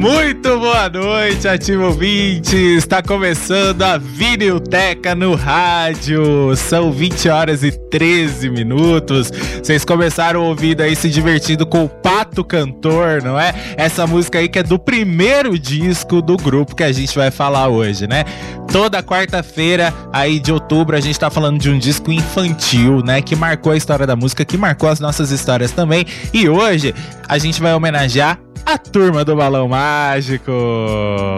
[0.00, 0.39] Muito
[0.92, 2.56] noite, ativo ouvinte!
[2.56, 6.56] Está começando a Vinilteca no rádio.
[6.56, 9.30] São 20 horas e 13 minutos.
[9.30, 13.54] Vocês começaram ouvindo aí se divertindo com o Pato Cantor, não é?
[13.76, 17.68] Essa música aí que é do primeiro disco do grupo que a gente vai falar
[17.68, 18.24] hoje, né?
[18.72, 23.20] Toda quarta-feira aí de outubro a gente tá falando de um disco infantil, né?
[23.20, 26.06] Que marcou a história da música, que marcou as nossas histórias também.
[26.32, 26.94] E hoje
[27.28, 30.29] a gente vai homenagear a turma do Balão Mágico.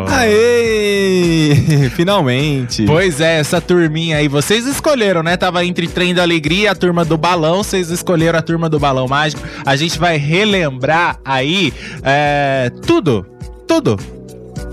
[0.08, 1.54] Aê!
[1.94, 2.84] Finalmente.
[2.84, 5.36] Pois é, essa turminha aí, vocês escolheram, né?
[5.36, 8.78] Tava entre Trem da Alegria e a turma do Balão, vocês escolheram a turma do
[8.78, 9.42] Balão Mágico.
[9.64, 13.26] A gente vai relembrar aí é, tudo,
[13.66, 13.98] tudo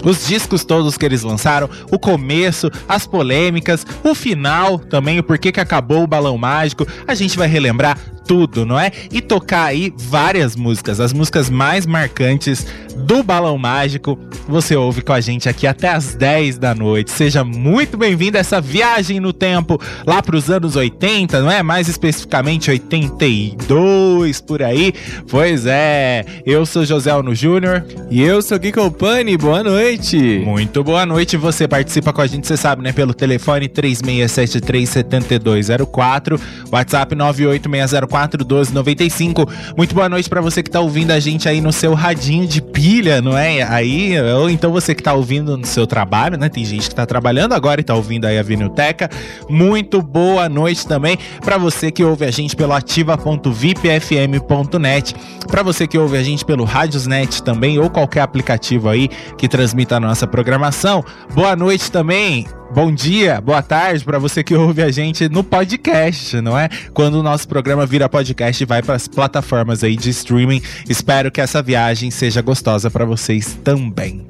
[0.04, 5.52] os discos todos que eles lançaram, o começo, as polêmicas, o final também, o porquê
[5.52, 6.88] que acabou o Balão Mágico.
[7.08, 7.98] A gente vai relembrar
[8.30, 8.92] tudo, não é?
[9.12, 14.20] E tocar aí várias músicas, as músicas mais marcantes do Balão Mágico.
[14.48, 17.10] Você ouve com a gente aqui até as 10 da noite.
[17.10, 21.64] Seja muito bem-vindo a essa viagem no tempo lá para os anos 80, não é?
[21.64, 24.94] Mais especificamente 82 por aí.
[25.28, 29.36] Pois é, eu sou José Alno Júnior e eu sou Gui Company.
[29.38, 30.44] Boa noite.
[30.46, 31.36] Muito boa noite.
[31.36, 36.40] Você participa com a gente, você sabe, né, pelo telefone 36737204,
[36.72, 39.48] WhatsApp 98604 1295.
[39.78, 42.60] Muito boa noite para você que tá ouvindo a gente aí no seu radinho de
[42.62, 43.62] pilha, não é?
[43.64, 46.48] Aí, ou então você que tá ouvindo no seu trabalho, né?
[46.50, 49.10] Tem gente que tá trabalhando agora e tá ouvindo aí a Vinilteca.
[49.50, 55.16] Muito boa noite também para você que ouve a gente pelo ativa.vipfm.net,
[55.48, 59.98] para você que ouve a gente pelo Radiosnet também ou qualquer aplicativo aí que transmita
[59.98, 61.04] a nossa programação.
[61.34, 66.40] Boa noite também Bom dia, boa tarde para você que ouve a gente no podcast,
[66.40, 66.70] não é?
[66.94, 70.62] Quando o nosso programa vira podcast e vai para as plataformas aí de streaming.
[70.88, 74.26] Espero que essa viagem seja gostosa para vocês também.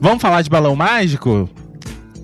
[0.00, 1.48] Vamos falar de balão mágico?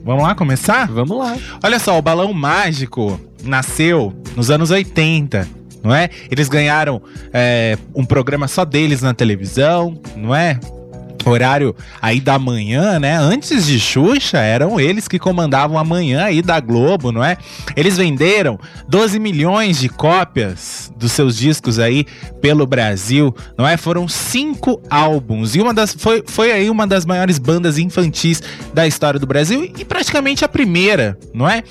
[0.03, 0.88] Vamos lá começar?
[0.88, 1.37] Vamos lá.
[1.62, 6.10] Olha só, o balão mágico nasceu nos anos 80 não é?
[6.28, 7.00] Eles ganharam
[7.32, 10.59] é, um programa só deles na televisão, não é?
[11.25, 13.16] Horário aí da manhã, né?
[13.16, 17.37] Antes de Xuxa, eram eles que comandavam a manhã aí da Globo, não é?
[17.75, 22.06] Eles venderam 12 milhões de cópias dos seus discos aí
[22.41, 23.76] pelo Brasil, não é?
[23.76, 28.87] Foram cinco álbuns e uma das foi, foi aí uma das maiores bandas infantis da
[28.87, 31.62] história do Brasil e praticamente a primeira, não é?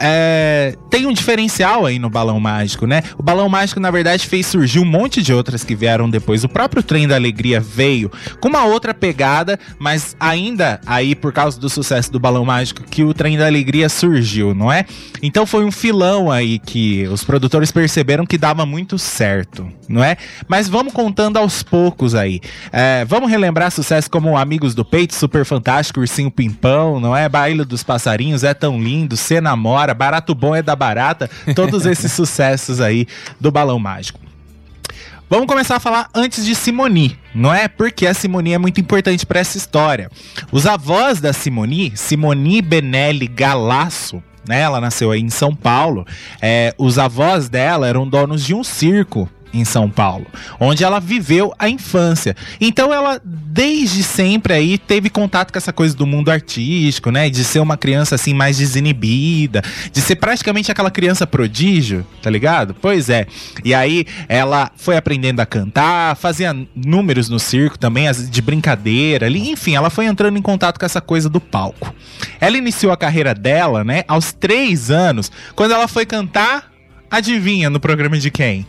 [0.00, 3.02] É, tem um diferencial aí no Balão Mágico, né?
[3.18, 6.42] O Balão Mágico, na verdade, fez surgir um monte de outras que vieram depois.
[6.42, 11.60] O próprio Trem da Alegria veio com uma outra pegada, mas ainda aí, por causa
[11.60, 14.86] do sucesso do Balão Mágico, que o Trem da Alegria surgiu, não é?
[15.22, 20.16] Então foi um filão aí que os produtores perceberam que dava muito certo, não é?
[20.48, 22.40] Mas vamos contando aos poucos aí.
[22.72, 27.28] É, vamos relembrar sucessos como Amigos do Peito, Super Fantástico, Ursinho Pimpão, não é?
[27.28, 32.12] Baile dos Passarinhos, É Tão Lindo, Cê Namora, Barato Bom é da Barata, todos esses
[32.12, 33.06] sucessos aí
[33.40, 34.20] do Balão Mágico.
[35.28, 37.68] Vamos começar a falar antes de Simoni, não é?
[37.68, 40.10] Porque a Simoni é muito importante para essa história.
[40.50, 44.60] Os avós da Simoni, Simoni Benelli Galasso, né?
[44.60, 46.04] Ela nasceu aí em São Paulo.
[46.42, 50.26] É, os avós dela eram donos de um circo em São Paulo,
[50.58, 52.36] onde ela viveu a infância.
[52.60, 57.28] Então ela desde sempre aí teve contato com essa coisa do mundo artístico, né?
[57.28, 59.62] De ser uma criança assim mais desinibida,
[59.92, 62.74] de ser praticamente aquela criança prodígio, tá ligado?
[62.80, 63.26] Pois é.
[63.64, 69.50] E aí ela foi aprendendo a cantar, fazia números no circo também, de brincadeira ali,
[69.50, 71.94] enfim, ela foi entrando em contato com essa coisa do palco.
[72.40, 76.70] Ela iniciou a carreira dela, né, aos três anos, quando ela foi cantar,
[77.10, 78.66] adivinha, no programa de quem?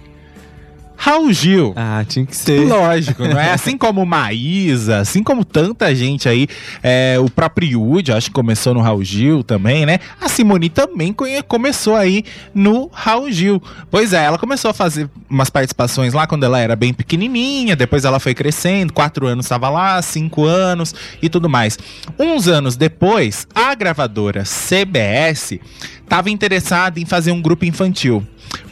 [1.03, 1.74] Raul Gil.
[1.75, 2.59] Ah, tinha que ser.
[2.68, 3.50] Lógico, não é?
[3.53, 6.48] Assim como Maísa, assim como tanta gente aí,
[6.83, 9.98] é, o próprio Yudi, acho que começou no Raul Gil também, né?
[10.21, 11.12] A Simone também
[11.48, 13.59] começou aí no Raul Gil.
[13.89, 18.06] Pois é, ela começou a fazer umas participações lá quando ela era bem pequenininha, depois
[18.06, 21.80] ela foi crescendo, quatro anos estava lá, cinco anos e tudo mais.
[22.19, 25.59] Uns anos depois, a gravadora CBS
[26.04, 28.24] estava interessada em fazer um grupo infantil.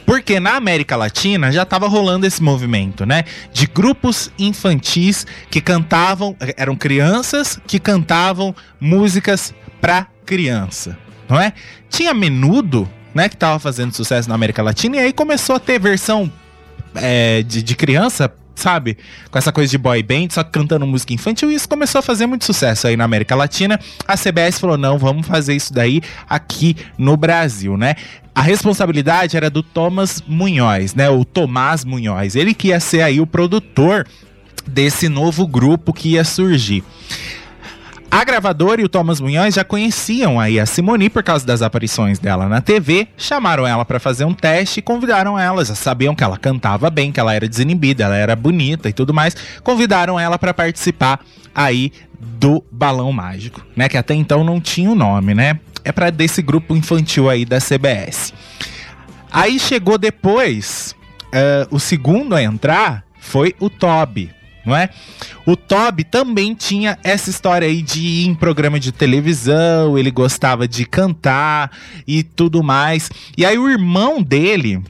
[0.04, 3.24] Porque na América Latina já estava rolando esse movimento, né?
[3.52, 10.98] De grupos infantis que cantavam, eram crianças que cantavam músicas para criança,
[11.28, 11.52] não é?
[11.88, 15.80] Tinha Menudo, né, que estava fazendo sucesso na América Latina, e aí começou a ter
[15.80, 16.30] versão
[16.94, 18.96] é, de, de criança sabe?
[19.30, 22.26] Com essa coisa de boy band, só cantando música infantil, e isso começou a fazer
[22.26, 23.78] muito sucesso aí na América Latina.
[24.06, 27.94] A CBS falou: não, vamos fazer isso daí aqui no Brasil, né?
[28.34, 31.10] A responsabilidade era do Thomas Munhoz, né?
[31.10, 32.36] O Tomás Munhoz.
[32.36, 34.06] Ele que ia ser aí o produtor
[34.66, 36.84] desse novo grupo que ia surgir.
[38.10, 42.18] A gravadora e o Thomas Munhoz já conheciam aí a Simone por causa das aparições
[42.18, 46.24] dela na TV, chamaram ela para fazer um teste e convidaram ela, já sabiam que
[46.24, 50.36] ela cantava bem, que ela era desinibida, ela era bonita e tudo mais, convidaram ela
[50.40, 51.20] para participar
[51.54, 55.60] aí do Balão Mágico, né, que até então não tinha o nome, né?
[55.84, 58.34] É para desse grupo infantil aí da CBS.
[59.30, 60.96] Aí chegou depois,
[61.26, 64.30] uh, o segundo a entrar foi o Toby,
[64.64, 64.90] não é?
[65.46, 70.68] O Toby também tinha essa história aí de ir em programa de televisão, ele gostava
[70.68, 71.70] de cantar
[72.06, 73.10] e tudo mais.
[73.36, 74.82] E aí o irmão dele,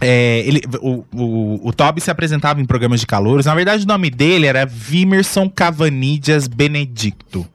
[0.00, 3.46] é, ele, o, o, o Toby se apresentava em programas de calouros.
[3.46, 7.46] Na verdade, o nome dele era Vimerson Cavanidias Benedicto.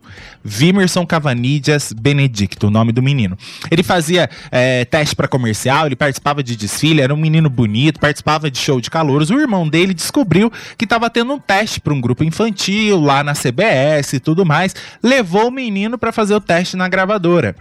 [0.43, 3.37] Vimerson Cavanidias Benedicto, o nome do menino.
[3.69, 8.49] Ele fazia é, teste para comercial, ele participava de desfile, era um menino bonito, participava
[8.49, 9.29] de show de calouros.
[9.29, 13.33] O irmão dele descobriu que estava tendo um teste para um grupo infantil lá na
[13.33, 14.75] CBS e tudo mais.
[15.01, 17.55] Levou o menino para fazer o teste na gravadora.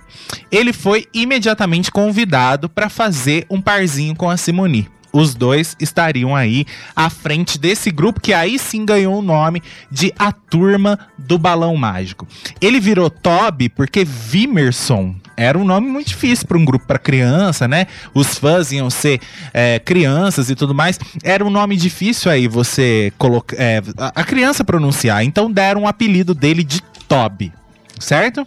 [0.51, 6.65] Ele foi imediatamente convidado para fazer um parzinho com a Simoni os dois estariam aí
[6.95, 11.77] à frente desse grupo que aí sim ganhou o nome de A Turma do Balão
[11.77, 12.27] Mágico.
[12.61, 17.67] Ele virou Toby porque Vimerson era um nome muito difícil para um grupo para criança,
[17.67, 17.87] né?
[18.13, 19.21] Os fãs iam ser
[19.55, 21.01] é, crianças e tudo mais.
[21.23, 25.25] Era um nome difícil aí você colocar é, a criança pronunciar.
[25.25, 27.53] Então deram o um apelido dele de Toby,
[27.99, 28.47] certo?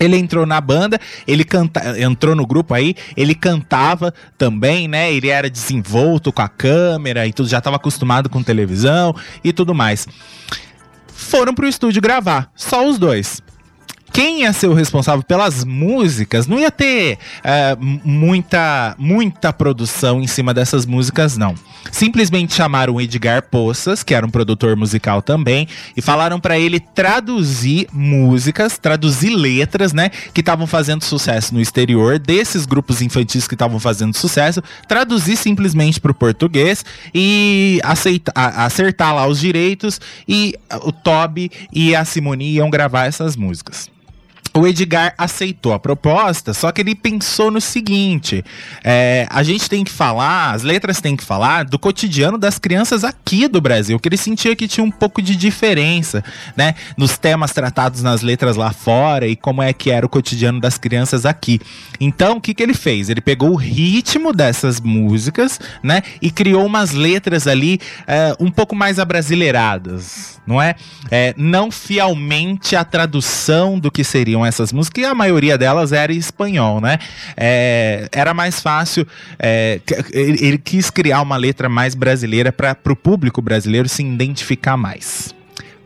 [0.00, 5.12] Ele entrou na banda, ele canta, entrou no grupo aí, ele cantava também, né?
[5.12, 9.74] Ele era desenvolto com a câmera e tudo, já estava acostumado com televisão e tudo
[9.74, 10.06] mais.
[11.06, 13.40] Foram pro estúdio gravar, só os dois
[14.12, 20.26] quem ia ser o responsável pelas músicas não ia ter uh, muita, muita produção em
[20.26, 21.54] cima dessas músicas, não.
[21.90, 25.66] Simplesmente chamaram o Edgar Poças, que era um produtor musical também,
[25.96, 32.18] e falaram para ele traduzir músicas, traduzir letras, né, que estavam fazendo sucesso no exterior,
[32.18, 36.84] desses grupos infantis que estavam fazendo sucesso, traduzir simplesmente para o português
[37.14, 43.36] e aceitar, acertar lá os direitos, e o Toby e a Simone iam gravar essas
[43.36, 43.90] músicas.
[44.54, 48.44] O Edgar aceitou a proposta, só que ele pensou no seguinte:
[48.84, 53.02] é, a gente tem que falar, as letras têm que falar do cotidiano das crianças
[53.02, 56.22] aqui do Brasil, que ele sentia que tinha um pouco de diferença,
[56.54, 60.60] né, nos temas tratados nas letras lá fora e como é que era o cotidiano
[60.60, 61.58] das crianças aqui.
[61.98, 63.08] Então, o que, que ele fez?
[63.08, 68.76] Ele pegou o ritmo dessas músicas, né, e criou umas letras ali é, um pouco
[68.76, 70.74] mais abrasileiradas, não é?
[71.10, 71.34] é?
[71.38, 76.16] Não fielmente a tradução do que seriam essas músicas, e a maioria delas era em
[76.16, 76.98] espanhol, né?
[77.36, 79.06] É, era mais fácil.
[79.38, 79.80] É,
[80.12, 85.34] ele, ele, quis criar uma letra mais brasileira para o público brasileiro se identificar mais.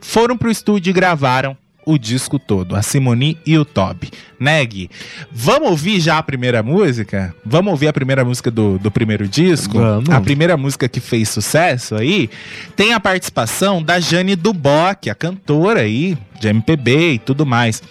[0.01, 4.11] Foram para o estúdio e gravaram o disco todo, a Simone e o Toby.
[4.37, 4.89] Neg,
[5.31, 7.33] vamos ouvir já a primeira música?
[7.45, 9.79] Vamos ouvir a primeira música do, do primeiro disco?
[9.79, 10.09] Vamos.
[10.09, 12.29] A primeira música que fez sucesso aí
[12.75, 17.81] tem a participação da Jane Duboc, a cantora aí de MPB e tudo mais.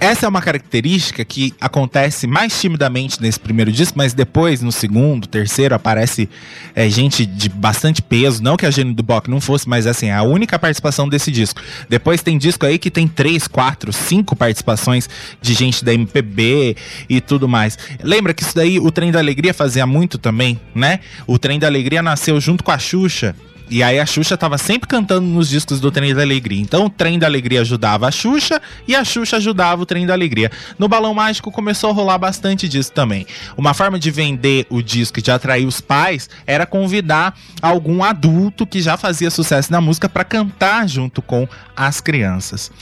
[0.00, 5.26] Essa é uma característica que acontece mais timidamente nesse primeiro disco, mas depois, no segundo,
[5.26, 6.28] terceiro, aparece
[6.74, 8.42] é, gente de bastante peso.
[8.42, 11.32] Não que a Gênio do Bock não fosse, mas assim, é a única participação desse
[11.32, 11.60] disco.
[11.88, 15.08] Depois tem disco aí que tem três, quatro, cinco participações
[15.40, 16.76] de gente da MPB
[17.08, 17.76] e tudo mais.
[18.02, 21.00] Lembra que isso daí o Trem da Alegria fazia muito também, né?
[21.26, 23.34] O Trem da Alegria nasceu junto com a Xuxa.
[23.70, 26.60] E aí a Xuxa tava sempre cantando nos discos do Trem da Alegria.
[26.60, 30.14] Então o Trem da Alegria ajudava a Xuxa e a Xuxa ajudava o Trem da
[30.14, 30.50] Alegria.
[30.78, 33.26] No Balão Mágico começou a rolar bastante disso também.
[33.56, 38.66] Uma forma de vender o disco e de atrair os pais era convidar algum adulto
[38.66, 41.46] que já fazia sucesso na música para cantar junto com
[41.76, 42.72] as crianças.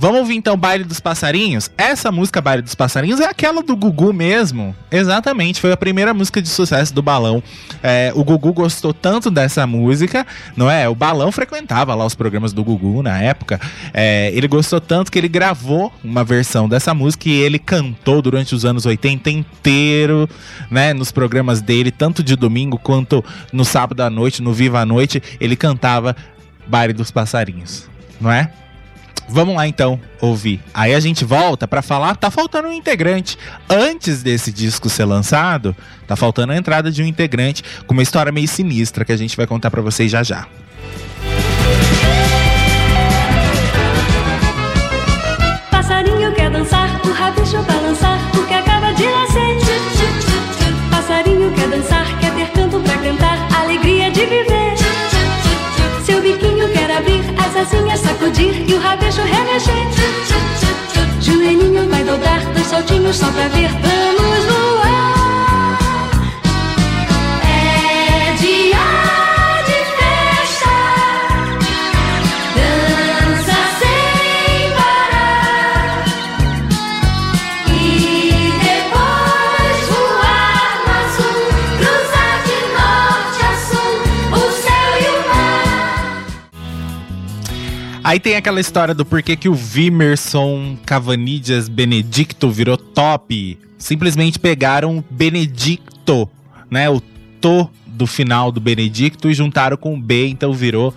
[0.00, 1.70] Vamos ouvir então Baile dos Passarinhos?
[1.76, 4.74] Essa música Baile dos Passarinhos é aquela do Gugu mesmo.
[4.90, 7.42] Exatamente, foi a primeira música de sucesso do Balão.
[7.82, 10.26] É, o Gugu gostou tanto dessa música,
[10.56, 10.88] não é?
[10.88, 13.60] O Balão frequentava lá os programas do Gugu na época.
[13.92, 18.54] É, ele gostou tanto que ele gravou uma versão dessa música e ele cantou durante
[18.54, 20.26] os anos 80 inteiro,
[20.70, 20.94] né?
[20.94, 25.22] Nos programas dele, tanto de domingo quanto no sábado à noite, no Viva à Noite,
[25.38, 26.16] ele cantava
[26.66, 27.86] Baile dos Passarinhos,
[28.18, 28.50] não é?
[29.32, 30.60] Vamos lá então ouvir.
[30.74, 33.38] Aí a gente volta para falar, tá faltando um integrante.
[33.68, 35.74] Antes desse disco ser lançado,
[36.06, 39.36] tá faltando a entrada de um integrante com uma história meio sinistra que a gente
[39.36, 40.48] vai contar para vocês já já.
[41.22, 41.99] Passarinho
[57.60, 59.74] asinhas sacudir e o rabicho remexer.
[61.20, 63.70] Joelhinho vai dobrar, dois saltinhos só pra ver,
[88.10, 93.56] Aí tem aquela história do porquê que o Vimerson Cavanidias Benedicto virou top.
[93.78, 96.28] Simplesmente pegaram Benedicto,
[96.68, 96.90] né?
[96.90, 97.00] O
[97.40, 100.92] to do final do Benedicto e juntaram com o B, então virou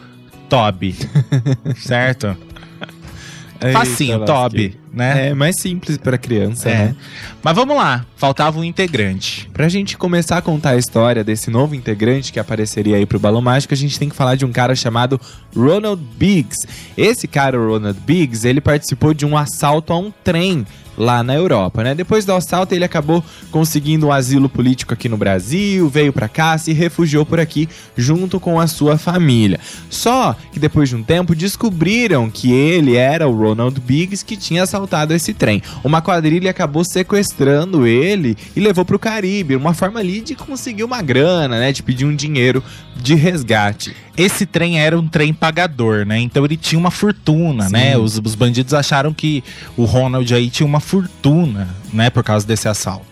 [0.49, 0.95] Toby.
[1.77, 2.35] certo?
[3.71, 5.29] Facinho, Eita, Toby, né?
[5.29, 6.73] É mais simples pra criança, É.
[6.87, 6.95] né?
[7.41, 9.49] Mas vamos lá, faltava um integrante.
[9.53, 13.41] Pra gente começar a contar a história desse novo integrante que apareceria aí pro Balão
[13.41, 15.19] Mágico, a gente tem que falar de um cara chamado
[15.55, 16.67] Ronald Biggs.
[16.97, 20.65] Esse cara, o Ronald Biggs, ele participou de um assalto a um trem
[20.97, 21.95] lá na Europa, né?
[21.95, 26.57] Depois do assalto, ele acabou conseguindo um asilo político aqui no Brasil, veio pra cá,
[26.57, 29.59] se refugiou por aqui junto com a sua família.
[29.89, 34.63] Só que depois de um tempo descobriram que ele era o Ronald Biggs que tinha
[34.63, 35.61] assaltado esse trem.
[35.83, 41.01] Uma quadrilha acabou sequestrando ele e levou pro Caribe, uma forma ali de conseguir uma
[41.01, 41.71] grana, né?
[41.71, 42.63] De pedir um dinheiro
[42.95, 43.95] de resgate.
[44.15, 46.19] Esse trem era um trem pagador, né?
[46.19, 47.73] Então ele tinha uma fortuna, Sim.
[47.73, 47.97] né?
[47.97, 49.43] Os, os bandidos acharam que
[49.75, 52.09] o Ronald aí tinha uma fortuna, né?
[52.09, 53.05] Por causa desse assalto.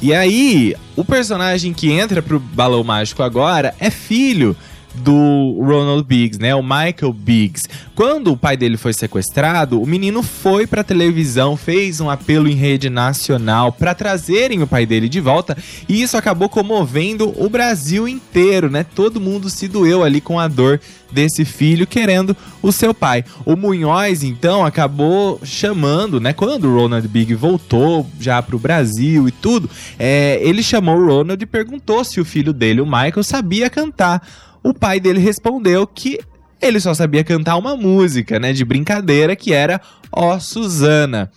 [0.00, 4.56] E aí, o personagem que entra pro Balão Mágico agora é filho
[4.94, 6.54] do Ronald Biggs, né?
[6.54, 7.68] O Michael Biggs.
[7.94, 12.54] Quando o pai dele foi sequestrado, o menino foi pra televisão, fez um apelo em
[12.54, 15.56] rede nacional pra trazerem o pai dele de volta,
[15.88, 18.84] e isso acabou comovendo o Brasil inteiro, né?
[18.94, 20.80] Todo mundo se doeu ali com a dor
[21.10, 23.24] desse filho querendo o seu pai.
[23.44, 26.32] O Munhoz então acabou chamando, né?
[26.32, 29.68] Quando o Ronald Big voltou já pro Brasil e tudo,
[29.98, 34.22] é, ele chamou o Ronald e perguntou se o filho dele, o Michael, sabia cantar.
[34.62, 36.18] O pai dele respondeu que
[36.60, 39.80] ele só sabia cantar uma música, né, de brincadeira que era
[40.12, 41.30] Ó Susana.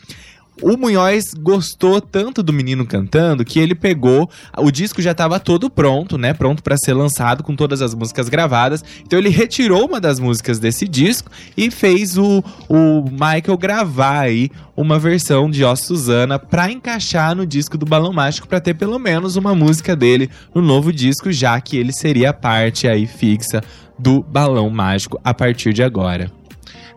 [0.62, 5.70] O Munhoz gostou tanto do menino cantando que ele pegou, o disco já estava todo
[5.70, 8.84] pronto, né, pronto para ser lançado com todas as músicas gravadas.
[9.04, 14.52] Então ele retirou uma das músicas desse disco e fez o, o Michael gravar aí
[14.78, 19.00] uma versão de Ó Susana para encaixar no disco do Balão Mágico para ter pelo
[19.00, 23.64] menos uma música dele no novo disco, já que ele seria parte aí fixa
[23.98, 26.41] do Balão Mágico a partir de agora.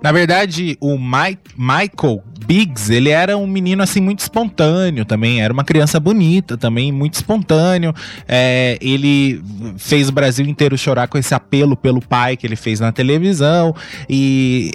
[0.05, 5.51] Na verdade, o Mi- Michael Biggs, ele era um menino assim muito espontâneo também, era
[5.51, 7.95] uma criança bonita também, muito espontâneo.
[8.29, 9.43] É, ele
[9.79, 13.75] fez o Brasil inteiro chorar com esse apelo pelo pai que ele fez na televisão
[14.07, 14.73] e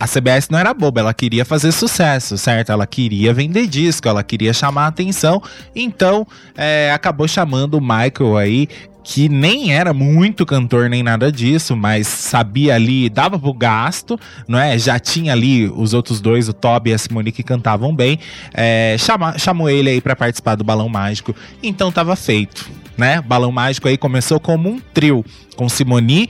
[0.00, 2.72] a CBS não era boba, ela queria fazer sucesso, certo?
[2.72, 5.40] Ela queria vender disco, ela queria chamar atenção,
[5.76, 8.68] então é, acabou chamando o Michael aí
[9.04, 14.58] que nem era muito cantor nem nada disso, mas sabia ali, dava pro gasto, não
[14.58, 14.78] é?
[14.78, 18.18] Já tinha ali os outros dois, o Toby e a Simone, que cantavam bem.
[18.54, 21.34] É, chama, chamou ele aí para participar do Balão Mágico.
[21.62, 23.20] Então tava feito, né?
[23.20, 25.24] Balão Mágico aí começou como um trio,
[25.56, 26.28] com Simone,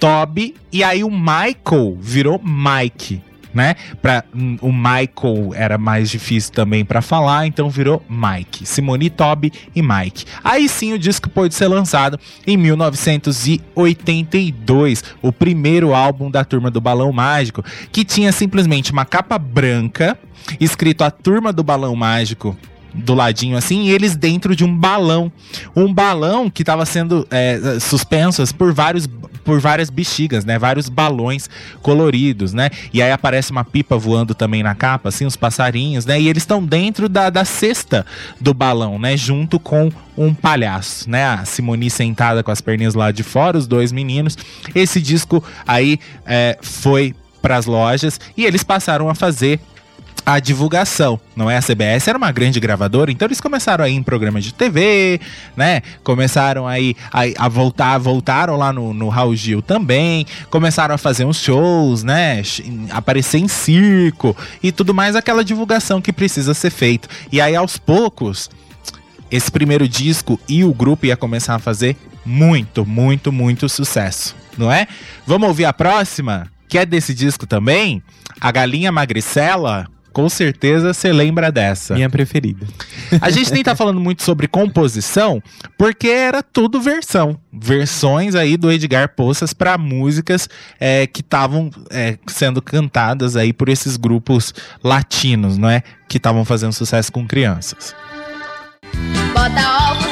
[0.00, 3.20] Toby e aí o Michael virou Mike
[3.54, 3.76] né?
[4.00, 4.24] Pra,
[4.60, 8.66] o Michael era mais difícil também para falar, então virou Mike.
[8.66, 10.24] Simone Toby e Mike.
[10.42, 16.80] Aí sim o disco pôde ser lançado em 1982, o primeiro álbum da turma do
[16.80, 20.16] Balão Mágico, que tinha simplesmente uma capa branca
[20.58, 22.56] escrito a turma do Balão Mágico
[22.94, 25.32] do ladinho assim, e eles dentro de um balão.
[25.74, 29.08] Um balão que estava sendo é, suspenso por vários
[29.44, 30.58] por várias bexigas, né?
[30.58, 31.48] Vários balões
[31.82, 32.70] coloridos, né?
[32.92, 36.20] E aí aparece uma pipa voando também na capa, assim, os passarinhos, né?
[36.20, 38.06] E eles estão dentro da, da cesta
[38.40, 39.16] do balão, né?
[39.16, 41.24] Junto com um palhaço, né?
[41.24, 44.36] A Simone sentada com as perninhas lá de fora, os dois meninos.
[44.74, 49.58] Esse disco aí é, foi para as lojas e eles passaram a fazer
[50.24, 51.56] a divulgação, não é?
[51.56, 55.20] A CBS era uma grande gravadora, então eles começaram aí em programas de TV,
[55.56, 55.82] né?
[56.04, 61.24] Começaram aí a, a voltar, voltaram lá no, no Raul Gil também, começaram a fazer
[61.24, 62.42] uns shows, né?
[62.90, 67.08] Aparecer em circo e tudo mais, aquela divulgação que precisa ser feito.
[67.30, 68.48] E aí aos poucos,
[69.30, 74.70] esse primeiro disco e o grupo ia começar a fazer muito, muito, muito sucesso, não
[74.70, 74.86] é?
[75.26, 76.46] Vamos ouvir a próxima?
[76.68, 78.00] Que é desse disco também?
[78.40, 81.94] A Galinha Magricela com certeza você lembra dessa.
[81.94, 82.66] Minha preferida.
[83.20, 85.42] A gente nem tá falando muito sobre composição,
[85.76, 87.38] porque era tudo versão.
[87.52, 93.68] Versões aí do Edgar Poças para músicas é, que estavam é, sendo cantadas aí por
[93.68, 95.82] esses grupos latinos, não é?
[96.08, 97.94] Que estavam fazendo sucesso com crianças.
[99.34, 100.11] Bota ovos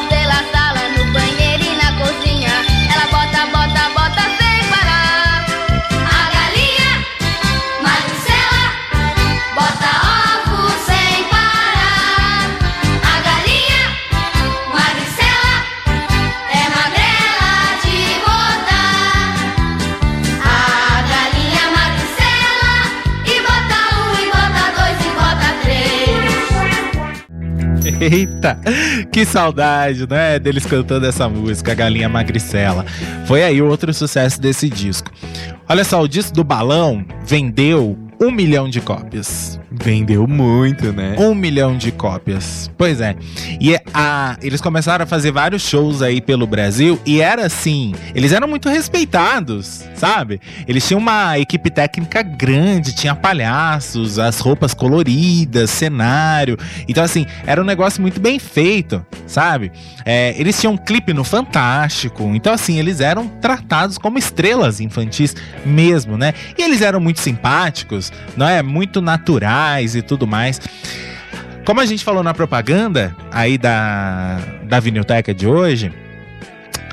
[28.00, 28.58] Eita,
[29.12, 30.38] que saudade, né?
[30.38, 32.86] Deles cantando essa música, Galinha Magricela.
[33.26, 35.10] Foi aí outro sucesso desse disco.
[35.68, 39.59] Olha só, o disco do Balão vendeu um milhão de cópias.
[39.70, 41.14] Vendeu muito, né?
[41.16, 42.68] Um milhão de cópias.
[42.76, 43.14] Pois é.
[43.60, 48.32] E a, eles começaram a fazer vários shows aí pelo Brasil e era assim, eles
[48.32, 50.40] eram muito respeitados, sabe?
[50.66, 56.58] Eles tinham uma equipe técnica grande, tinha palhaços, as roupas coloridas, cenário.
[56.88, 59.70] Então, assim, era um negócio muito bem feito, sabe?
[60.04, 62.24] É, eles tinham um clipe no Fantástico.
[62.34, 66.34] Então, assim, eles eram tratados como estrelas infantis mesmo, né?
[66.58, 68.62] E eles eram muito simpáticos, não é?
[68.62, 69.00] Muito
[69.60, 70.60] naturais e tudo mais.
[71.64, 75.92] Como a gente falou na propaganda aí da, da Vinilteca de hoje,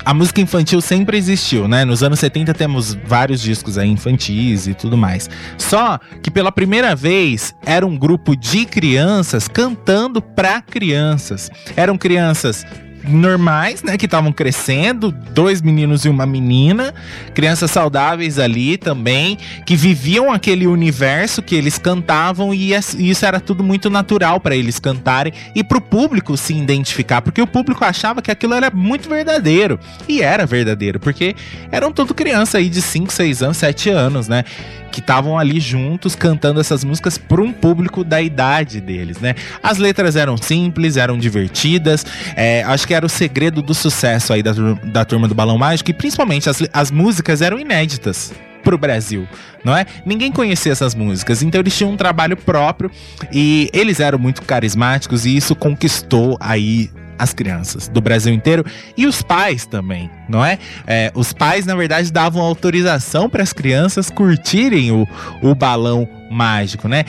[0.04, 1.84] a música infantil sempre existiu, né?
[1.84, 5.28] Nos anos 70 temos vários discos aí infantis e tudo mais.
[5.56, 11.50] Só que pela primeira vez era um grupo de crianças cantando para crianças.
[11.76, 12.64] Eram crianças
[13.08, 16.94] normais, né, que estavam crescendo, dois meninos e uma menina,
[17.34, 23.64] crianças saudáveis ali também, que viviam aquele universo que eles cantavam e isso era tudo
[23.64, 28.22] muito natural para eles cantarem e para o público se identificar, porque o público achava
[28.22, 31.34] que aquilo era muito verdadeiro e era verdadeiro, porque
[31.70, 34.44] eram tudo criança aí de 5, 6 anos, 7 anos, né?
[34.90, 39.34] Que estavam ali juntos cantando essas músicas para um público da idade deles, né?
[39.62, 42.04] As letras eram simples, eram divertidas,
[42.36, 44.52] é, acho que era o segredo do sucesso aí da,
[44.84, 49.26] da turma do Balão Mágico e principalmente as, as músicas eram inéditas pro Brasil,
[49.64, 49.86] não é?
[50.04, 52.90] Ninguém conhecia essas músicas, então eles tinham um trabalho próprio
[53.32, 58.64] e eles eram muito carismáticos e isso conquistou aí as crianças do Brasil inteiro
[58.96, 60.58] e os pais também, não é?
[60.86, 65.06] é os pais, na verdade, davam autorização para as crianças curtirem o,
[65.42, 67.04] o balão mágico, né?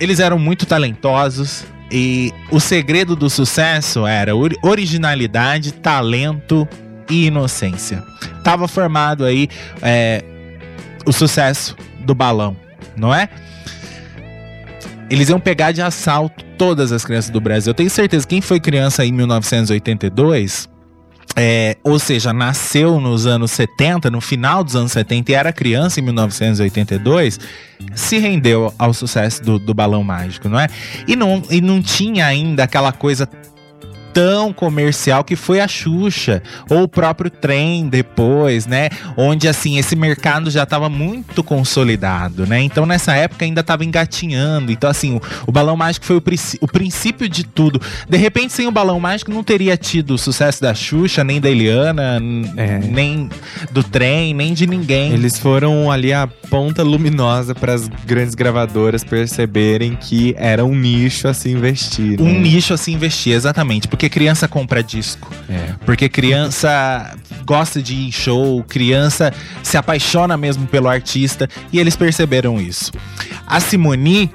[0.00, 6.66] Eles eram muito talentosos, e o segredo do sucesso era originalidade, talento
[7.08, 8.02] e inocência.
[8.42, 9.48] Tava formado aí
[9.80, 10.24] é,
[11.06, 12.56] o sucesso do balão,
[12.96, 13.28] não é?
[15.10, 17.70] Eles iam pegar de assalto todas as crianças do Brasil.
[17.70, 20.68] Eu tenho certeza que quem foi criança em 1982
[21.36, 25.98] é, ou seja, nasceu nos anos 70, no final dos anos 70 e era criança
[25.98, 27.40] em 1982,
[27.94, 30.68] se rendeu ao sucesso do, do Balão Mágico, não é?
[31.08, 33.28] E não, e não tinha ainda aquela coisa
[34.14, 38.88] tão comercial que foi a Xuxa, ou o próprio trem depois, né?
[39.16, 42.62] Onde assim, esse mercado já estava muito consolidado, né?
[42.62, 44.70] Então nessa época ainda estava engatinhando.
[44.70, 46.22] Então assim, o, o Balão Mágico foi o,
[46.60, 47.80] o, princípio de tudo.
[48.08, 51.50] De repente, sem o Balão Mágico não teria tido o sucesso da Xuxa, nem da
[51.50, 52.20] Eliana,
[52.56, 52.78] é.
[52.78, 53.28] nem
[53.72, 55.12] do trem, nem de ninguém.
[55.12, 61.26] Eles foram ali a ponta luminosa para as grandes gravadoras perceberem que era um nicho
[61.26, 62.20] a se investir.
[62.20, 62.30] Né?
[62.30, 63.88] Um nicho a se investir, exatamente.
[63.88, 65.30] Porque criança compra disco.
[65.48, 65.74] É.
[65.84, 71.96] Porque criança gosta de ir em show, criança se apaixona mesmo pelo artista e eles
[71.96, 72.92] perceberam isso.
[73.46, 74.30] A Simone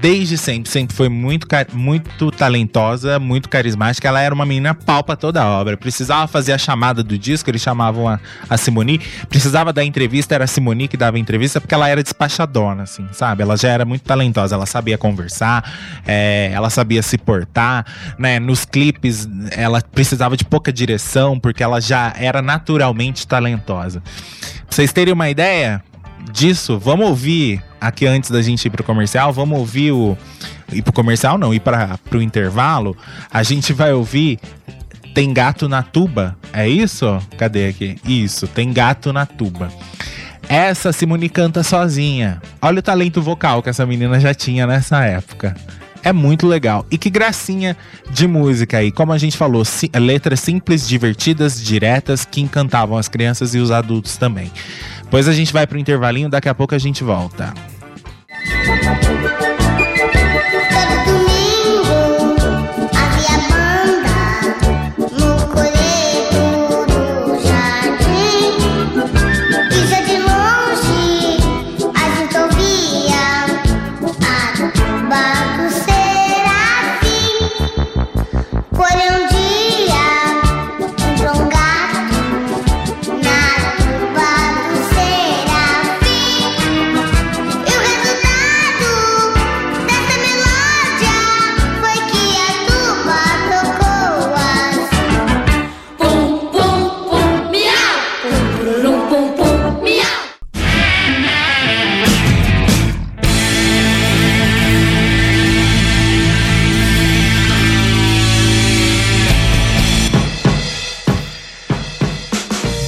[0.00, 4.08] desde sempre, sempre foi muito, muito talentosa, muito carismática.
[4.08, 5.76] Ela era uma menina pau pra toda a obra.
[5.76, 9.00] Precisava fazer a chamada do disco, eles chamavam a, a Simone.
[9.28, 13.42] Precisava dar entrevista, era a Simone que dava entrevista, porque ela era despachadona, assim, sabe?
[13.42, 15.70] Ela já era muito talentosa, ela sabia conversar,
[16.06, 17.84] é, ela sabia se portar,
[18.18, 18.38] né?
[18.38, 24.00] Nos clipes, ela precisava de pouca direção, porque ela já era naturalmente talentosa.
[24.00, 25.82] Pra vocês terem uma ideia,
[26.32, 30.16] disso, vamos ouvir aqui antes da gente ir pro comercial, vamos ouvir o.
[30.72, 32.96] Ir pro comercial, não, ir para pro intervalo.
[33.30, 34.38] A gente vai ouvir
[35.14, 36.36] Tem Gato na Tuba.
[36.52, 37.20] É isso?
[37.38, 37.96] Cadê aqui?
[38.04, 39.70] Isso, Tem Gato na Tuba.
[40.48, 42.40] Essa Simone canta sozinha.
[42.62, 45.56] Olha o talento vocal que essa menina já tinha nessa época.
[46.06, 46.86] É muito legal.
[46.88, 47.76] E que gracinha
[48.12, 48.92] de música aí.
[48.92, 53.72] Como a gente falou, si letras simples, divertidas, diretas, que encantavam as crianças e os
[53.72, 54.52] adultos também.
[55.10, 57.54] Pois a gente vai pro intervalinho, daqui a pouco a gente volta.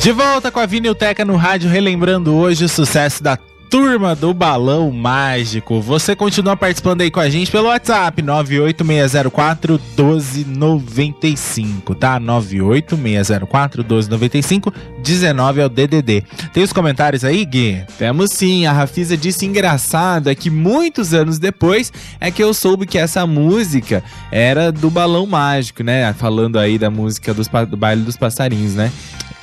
[0.01, 3.37] De volta com a Vinilteca no rádio, relembrando hoje o sucesso da
[3.69, 5.81] Turma do Balão Mágico.
[5.81, 12.21] Você continua participando aí com a gente pelo WhatsApp 98604 1295, tá?
[12.21, 16.25] 98604 1295, 19 é o DDD.
[16.53, 17.85] Tem os comentários aí, Gui?
[17.99, 18.65] Temos sim.
[18.67, 23.27] A Rafisa disse engraçado é que muitos anos depois é que eu soube que essa
[23.27, 26.15] música era do Balão Mágico, né?
[26.15, 28.91] Falando aí da música dos, do Baile dos Passarinhos, né?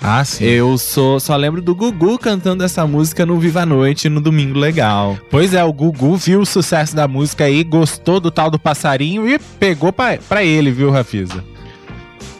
[0.02, 0.46] Ah, sim.
[0.46, 4.60] Eu sou, só lembro do Gugu cantando essa música no Viva a Noite no Domingo
[4.60, 5.18] Legal.
[5.32, 9.28] Pois é, o Gugu viu o sucesso da música aí, gostou do tal do passarinho
[9.28, 11.44] e pegou pra, pra ele, viu, Rafisa?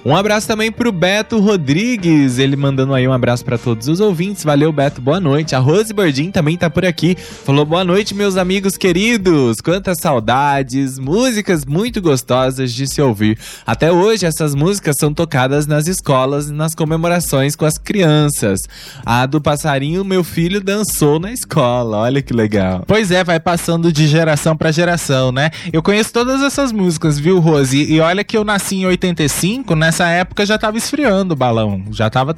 [0.06, 4.44] Um abraço também pro Beto Rodrigues, ele mandando aí um abraço para todos os ouvintes.
[4.44, 5.56] Valeu, Beto, boa noite.
[5.56, 7.16] A Rose Bordim também tá por aqui.
[7.18, 9.60] Falou boa noite, meus amigos queridos.
[9.62, 13.40] Quantas saudades, músicas muito gostosas de se ouvir.
[13.66, 18.60] Até hoje, essas músicas são tocadas nas escolas e nas comemorações com as crianças.
[19.04, 21.98] A do passarinho, meu filho dançou na escola.
[21.98, 22.84] Olha que legal.
[22.86, 25.50] Pois é, vai passando de geração para geração, né?
[25.74, 27.92] Eu conheço todas essas músicas, viu, Rose?
[27.92, 29.95] E olha que eu nasci em 85, né?
[29.96, 32.36] Nessa época já tava esfriando o balão, já tava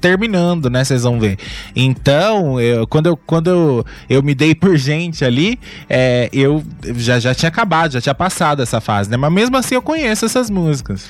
[0.00, 0.84] terminando, né?
[0.84, 1.38] Vocês vão ver.
[1.76, 6.64] Então, eu, quando, eu, quando eu, eu me dei por gente ali, é, eu
[6.96, 9.16] já, já tinha acabado, já tinha passado essa fase, né?
[9.16, 11.06] Mas mesmo assim eu conheço essas músicas.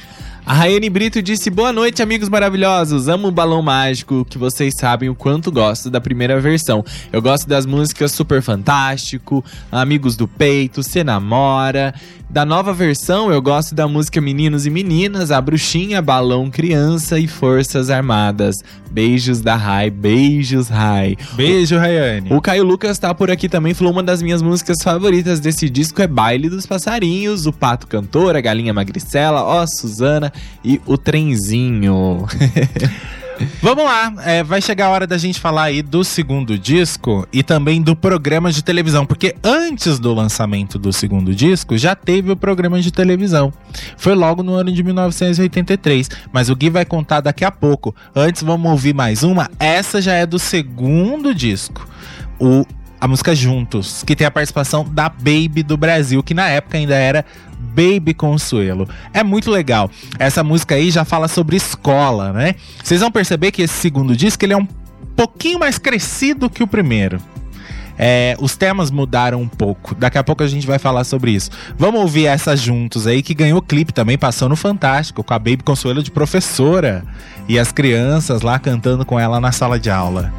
[0.49, 3.07] A Raiane Brito disse: Boa noite, amigos maravilhosos.
[3.07, 6.83] Amo o Balão Mágico, que vocês sabem o quanto gosto da primeira versão.
[7.13, 11.93] Eu gosto das músicas Super Fantástico, Amigos do Peito, Se Namora.
[12.31, 17.27] Da nova versão, eu gosto da música Meninos e Meninas, A Bruxinha, Balão Criança e
[17.27, 18.57] Forças Armadas.
[18.91, 21.17] Beijos da Rai, beijos Rai.
[21.35, 22.33] Beijo, Rayane.
[22.33, 26.03] O Caio Lucas tá por aqui também, falou uma das minhas músicas favoritas desse disco
[26.03, 30.31] é Baile dos Passarinhos, O Pato Cantor, A Galinha Magricela, Ó Suzana
[30.65, 32.27] e O Trenzinho.
[33.63, 37.43] Vamos lá, é, vai chegar a hora da gente falar aí do segundo disco e
[37.43, 42.37] também do programa de televisão, porque antes do lançamento do segundo disco já teve o
[42.37, 43.53] programa de televisão.
[43.97, 47.95] Foi logo no ano de 1983, mas o Gui vai contar daqui a pouco.
[48.15, 49.49] Antes vamos ouvir mais uma.
[49.59, 51.87] Essa já é do segundo disco.
[52.41, 52.65] O
[53.01, 56.97] a música Juntos, que tem a participação da Baby do Brasil, que na época ainda
[56.97, 57.25] era
[57.69, 58.89] Baby Consuelo.
[59.13, 59.91] É muito legal.
[60.19, 62.55] Essa música aí já fala sobre escola, né?
[62.83, 64.67] Vocês vão perceber que esse segundo disco ele é um
[65.15, 67.21] pouquinho mais crescido que o primeiro.
[68.01, 69.95] É, os temas mudaram um pouco.
[69.95, 71.51] Daqui a pouco a gente vai falar sobre isso.
[71.77, 75.65] Vamos ouvir essa juntos aí, que ganhou clipe também, passou no Fantástico, com a Baby
[75.65, 77.05] Consuelo de professora.
[77.49, 80.33] E as crianças lá cantando com ela na sala de aula.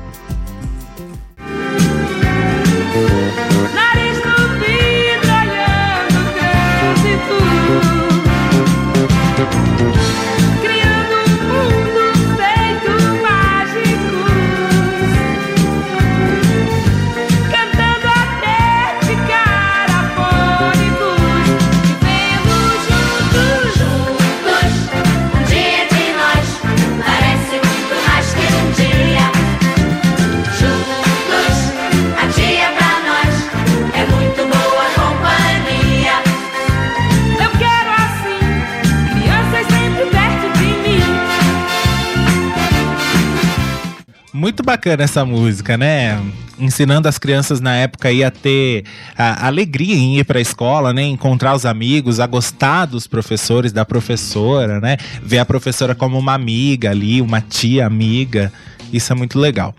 [44.49, 46.19] Muito bacana essa música, né?
[46.57, 48.83] Ensinando as crianças na época aí a ter
[49.15, 51.03] a alegria em ir pra escola, né?
[51.03, 54.97] Encontrar os amigos, a gostar dos professores, da professora, né?
[55.21, 58.51] Ver a professora como uma amiga ali, uma tia amiga.
[58.91, 59.75] Isso é muito legal.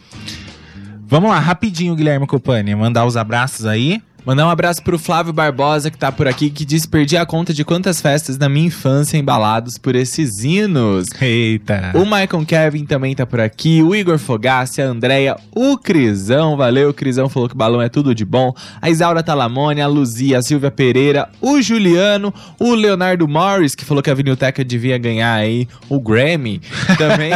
[1.04, 4.00] Vamos lá, rapidinho, Guilherme Copani, mandar os abraços aí.
[4.24, 7.52] Mandar um abraço pro Flávio Barbosa, que tá por aqui, que diz: perdi a conta
[7.54, 11.06] de quantas festas na minha infância embalados por esses hinos.
[11.20, 11.92] Eita.
[11.94, 16.90] O Michael Kevin também tá por aqui, o Igor Fogassi, a Andrea, o Crisão, valeu,
[16.90, 20.42] o Crisão falou que balão é tudo de bom, a Isaura Talamone, a Luzia, a
[20.42, 25.66] Silvia Pereira, o Juliano, o Leonardo Morris, que falou que a Vinilteca devia ganhar aí
[25.88, 26.60] o Grammy,
[26.98, 27.32] também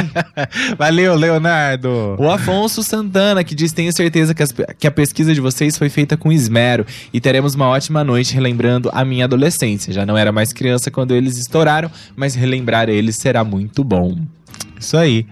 [0.78, 2.16] Valeu, Leonardo.
[2.18, 5.88] o Afonso Santana, que diz: Tenho certeza que, as- que a pesquisa de vocês foi
[5.88, 6.73] feita com esmero
[7.12, 9.92] e teremos uma ótima noite relembrando a minha adolescência.
[9.92, 14.16] Já não era mais criança quando eles estouraram, mas relembrar eles será muito bom.
[14.80, 15.26] Isso aí.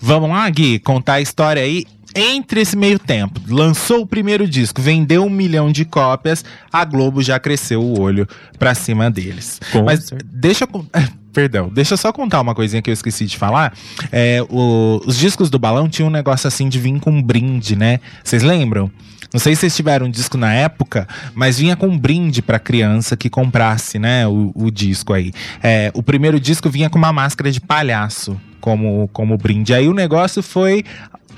[0.00, 1.84] Vamos lá, Gui, contar a história aí.
[2.16, 7.22] Entre esse meio tempo, lançou o primeiro disco, vendeu um milhão de cópias, a Globo
[7.22, 8.26] já cresceu o olho
[8.58, 9.60] pra cima deles.
[9.70, 10.30] Com Mas certeza.
[10.32, 10.86] deixa eu.
[11.34, 13.74] Perdão, deixa eu só contar uma coisinha que eu esqueci de falar.
[14.10, 17.76] É, o- os discos do balão tinham um negócio assim de vir com um brinde,
[17.76, 18.00] né?
[18.24, 18.90] Vocês lembram?
[19.32, 22.58] Não sei se vocês tiveram um disco na época, mas vinha com um brinde pra
[22.58, 25.32] criança que comprasse, né, o, o disco aí.
[25.62, 29.74] É, o primeiro disco vinha com uma máscara de palhaço como, como brinde.
[29.74, 30.84] Aí o negócio foi,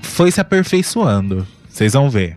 [0.03, 1.47] foi se aperfeiçoando.
[1.69, 2.37] Vocês vão ver.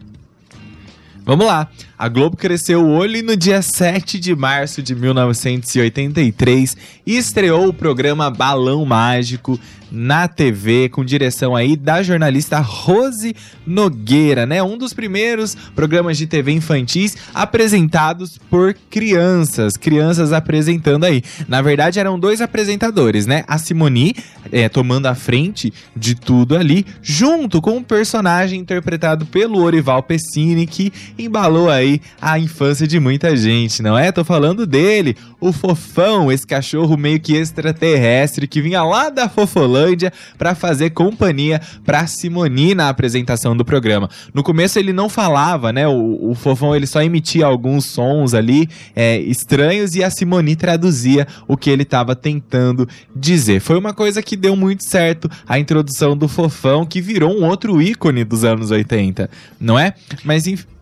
[1.26, 1.68] Vamos lá.
[2.04, 6.76] A Globo cresceu o olho e no dia 7 de março de 1983
[7.08, 9.58] estreou o programa Balão Mágico
[9.94, 13.36] na TV, com direção aí da jornalista Rose
[13.66, 14.64] Nogueira, né?
[14.64, 21.22] Um dos primeiros programas de TV infantis apresentados por crianças, crianças apresentando aí.
[21.48, 23.44] Na verdade, eram dois apresentadores, né?
[23.48, 24.16] A Simoni,
[24.52, 30.66] é, tomando a frente de tudo ali, junto com um personagem interpretado pelo Orival Pessini,
[30.66, 34.12] que embalou aí a infância de muita gente, não é?
[34.12, 40.12] Tô falando dele, o Fofão, esse cachorro meio que extraterrestre que vinha lá da Fofolândia
[40.38, 44.10] pra fazer companhia pra Simoni na apresentação do programa.
[44.34, 45.88] No começo ele não falava, né?
[45.88, 51.28] O, o Fofão ele só emitia alguns sons ali é, estranhos e a Simoni traduzia
[51.48, 53.60] o que ele tava tentando dizer.
[53.60, 57.82] Foi uma coisa que deu muito certo a introdução do Fofão, que virou um outro
[57.82, 59.30] ícone dos anos 80,
[59.60, 59.94] não é?
[60.24, 60.73] Mas enfim.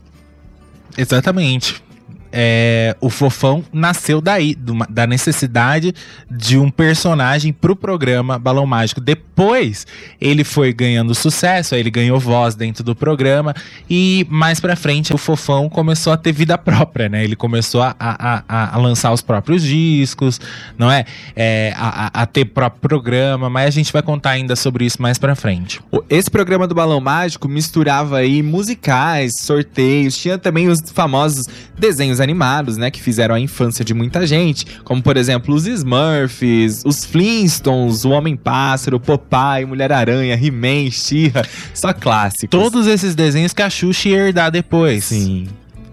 [0.98, 1.82] Exatamente.
[2.32, 4.56] É, o Fofão nasceu daí,
[4.90, 5.94] da necessidade
[6.30, 9.02] de um personagem pro programa Balão Mágico.
[9.02, 9.86] Depois
[10.20, 13.54] ele foi ganhando sucesso, aí ele ganhou voz dentro do programa
[13.90, 17.24] e mais pra frente o Fofão começou a ter vida própria, né?
[17.24, 20.40] Ele começou a, a, a- a lançar os próprios discos,
[20.78, 21.06] não é?
[21.36, 25.36] É, a, ter próprio programa, mas a gente vai contar ainda sobre isso mais pra
[25.36, 25.80] frente.
[26.10, 31.46] Esse programa do Balão Mágico misturava aí musicais, sorteios, tinha também os famosos
[31.78, 36.84] desenhos animados, né, que fizeram a infância de muita gente, como por exemplo os Smurfs,
[36.86, 42.50] os Flintstones, o Homem-Pássaro, Popeye, Mulher-Aranha, He-Man, She-Ra, só clássicos.
[42.50, 45.06] Todos esses desenhos que a Xuxa ia herdar depois.
[45.06, 45.48] Sim.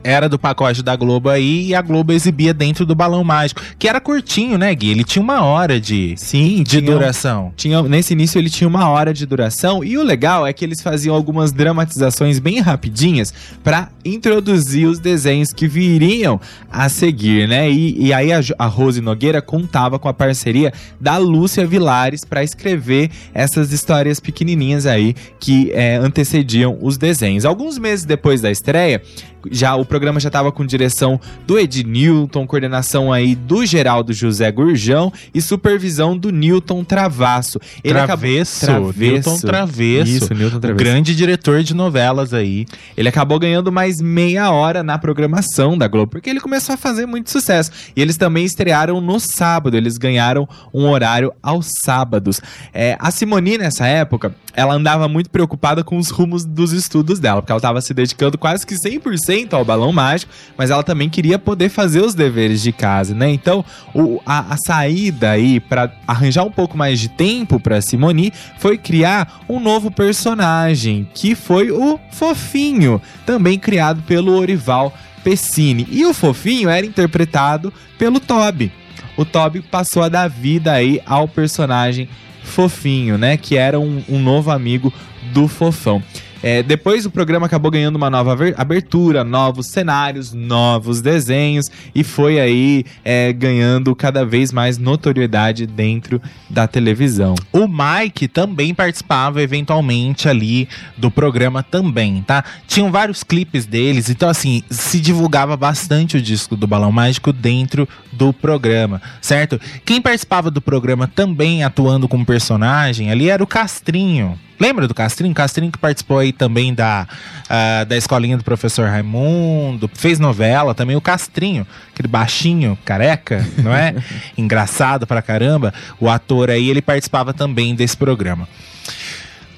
[0.05, 3.61] Era do pacote da Globo aí e a Globo exibia dentro do balão mágico.
[3.79, 4.91] Que era curtinho, né, Gui?
[4.91, 7.53] Ele tinha uma hora de, Sim, de tinha- duração.
[7.57, 10.81] Tinha, nesse início ele tinha uma hora de duração e o legal é que eles
[10.81, 13.33] faziam algumas dramatizações bem rapidinhas
[13.63, 17.71] pra introduzir os desenhos que viriam a seguir, né?
[17.71, 22.43] E, e aí a, a Rose Nogueira contava com a parceria da Lúcia Vilares pra
[22.43, 27.45] escrever essas histórias pequenininhas aí que é, antecediam os desenhos.
[27.45, 29.03] Alguns meses depois da estreia,
[29.51, 34.13] já o programa programa já tava com direção do Ed Newton, coordenação aí do Geraldo
[34.13, 37.59] José Gurjão e supervisão do Newton Travasso.
[37.83, 38.99] Ele acabou- Travesso, Travesso.
[39.01, 40.11] Newton Travesso.
[40.11, 40.79] Isso, Newton Travesso.
[40.85, 42.65] grande diretor de novelas aí.
[42.97, 47.05] Ele acabou ganhando mais meia hora na programação da Globo, porque ele começou a fazer
[47.07, 47.71] muito sucesso.
[47.97, 52.41] E eles também estrearam no sábado, eles ganharam um horário aos sábados.
[52.73, 57.41] É, a Simone, nessa época, ela andava muito preocupada com os rumos dos estudos dela,
[57.41, 61.39] porque ela estava se dedicando quase que 100% ao balão mágico, mas ela também queria
[61.39, 63.31] poder fazer os deveres de casa, né?
[63.31, 63.65] Então,
[63.95, 68.77] o- a, a saída aí para arranjar um pouco mais de tempo para Simone foi
[68.77, 74.93] criar um novo personagem, que foi o Fofinho, também criado pelo Orival
[75.25, 75.87] Pessini.
[75.91, 78.71] E o Fofinho era interpretado pelo Toby.
[79.17, 82.09] O Toby passou a dar vida aí ao personagem
[82.43, 83.37] Fofinho, né?
[83.37, 84.93] Que era um, um novo amigo
[85.33, 86.03] do Fofão.
[86.43, 92.39] É, depois o programa acabou ganhando uma nova abertura, novos cenários, novos desenhos e foi
[92.39, 97.35] aí é, ganhando cada vez mais notoriedade dentro da televisão.
[97.53, 102.45] O Mike também participava eventualmente ali do programa também, tá?
[102.67, 107.89] Tinham vários clipes deles, então assim, se divulgava bastante o disco do Balão Mágico dentro
[108.19, 109.61] do programa, certo?
[109.85, 114.37] Quem participava do programa também atuando como personagem ali era o Castrinho.
[114.59, 115.33] Lembra do Castrinho?
[115.33, 117.07] Castrinho que participou aí também da,
[117.49, 123.73] ah, da escolinha do professor Raimundo, fez novela também, o Castrinho, aquele baixinho, careca, não
[123.73, 123.95] é?
[124.37, 125.73] Engraçado pra caramba.
[126.01, 128.49] O ator aí, ele participava também desse programa.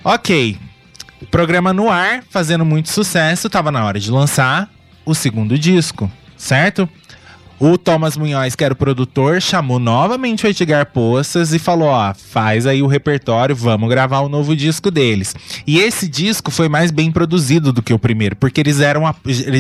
[0.04, 0.58] Ok,
[1.30, 4.68] programa no ar, fazendo muito sucesso, tava na hora de lançar
[5.06, 6.86] o segundo disco, certo?
[7.60, 12.14] O Thomas Munhoz, que era o produtor, chamou novamente o Edgar Poças e falou: Ó,
[12.14, 15.34] faz aí o repertório, vamos gravar o novo disco deles.
[15.66, 19.14] E esse disco foi mais bem produzido do que o primeiro, porque eles eram a-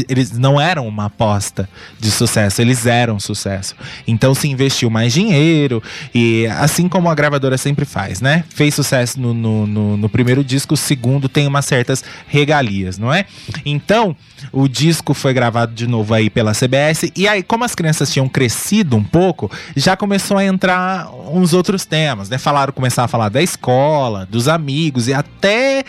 [0.08, 3.74] eles não eram uma aposta de sucesso, eles eram sucesso.
[4.06, 5.82] Então se investiu mais dinheiro,
[6.14, 8.44] e assim como a gravadora sempre faz, né?
[8.48, 13.12] Fez sucesso no, no, no- no primeiro disco, o segundo tem umas certas regalias, não
[13.12, 13.26] é?
[13.62, 14.16] Então,
[14.50, 18.28] o disco foi gravado de novo aí pela CBS, e aí, como as crianças tinham
[18.28, 22.38] crescido um pouco, já começou a entrar uns outros temas, né?
[22.38, 25.84] Falaram, começaram a falar da escola, dos amigos e até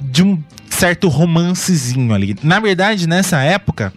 [0.00, 2.36] de um certo romancezinho ali.
[2.42, 3.92] Na verdade, nessa época,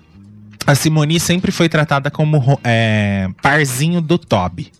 [0.65, 4.71] a Simone sempre foi tratada como é, parzinho do Toby.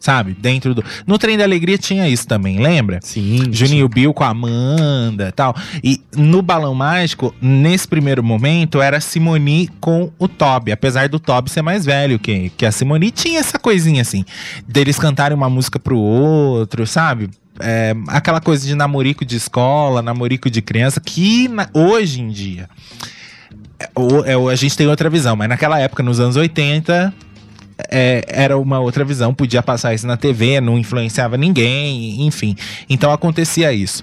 [0.00, 0.32] Sabe?
[0.32, 0.82] Dentro do.
[1.06, 3.00] No Trem da Alegria tinha isso também, lembra?
[3.02, 3.52] Sim.
[3.52, 5.54] Juninho Bill com a Amanda e tal.
[5.84, 10.72] E no Balão Mágico, nesse primeiro momento, era a Simone com o Toby.
[10.72, 14.24] Apesar do Toby ser mais velho que, que a Simone, tinha essa coisinha assim.
[14.66, 17.28] Deles cantarem uma música pro outro, sabe?
[17.60, 22.70] É, aquela coisa de namorico de escola, namorico de criança, que na- hoje em dia.
[23.78, 27.12] é, é, a gente tem outra visão, mas naquela época, nos anos 80,
[27.90, 32.56] é, era uma outra visão, podia passar isso na TV, não influenciava ninguém, enfim.
[32.88, 34.02] Então acontecia isso.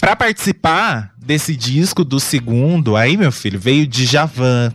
[0.00, 4.72] Pra participar desse disco do segundo, aí, meu filho, veio Djavan,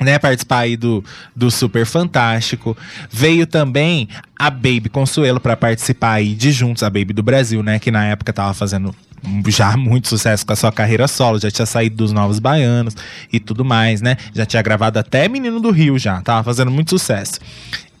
[0.00, 2.76] né, participar aí do, do Super Fantástico.
[3.10, 7.78] Veio também a Baby Consuelo pra participar aí de Juntos, a Baby do Brasil, né,
[7.78, 8.94] que na época tava fazendo
[9.48, 12.94] já muito sucesso com a sua carreira solo, já tinha saído dos Novos Baianos
[13.32, 14.16] e tudo mais, né?
[14.34, 17.34] Já tinha gravado até Menino do Rio já, tava fazendo muito sucesso.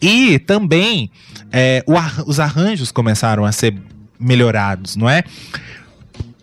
[0.00, 1.10] E também
[1.52, 3.74] é, ar- os arranjos começaram a ser
[4.18, 5.22] melhorados, não é?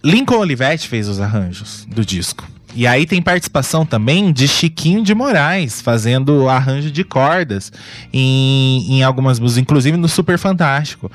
[0.03, 2.47] Lincoln Olivetti fez os arranjos do disco.
[2.75, 7.71] E aí tem participação também de Chiquinho de Moraes, fazendo arranjo de cordas
[8.13, 11.11] em, em algumas músicas, inclusive no Super Fantástico.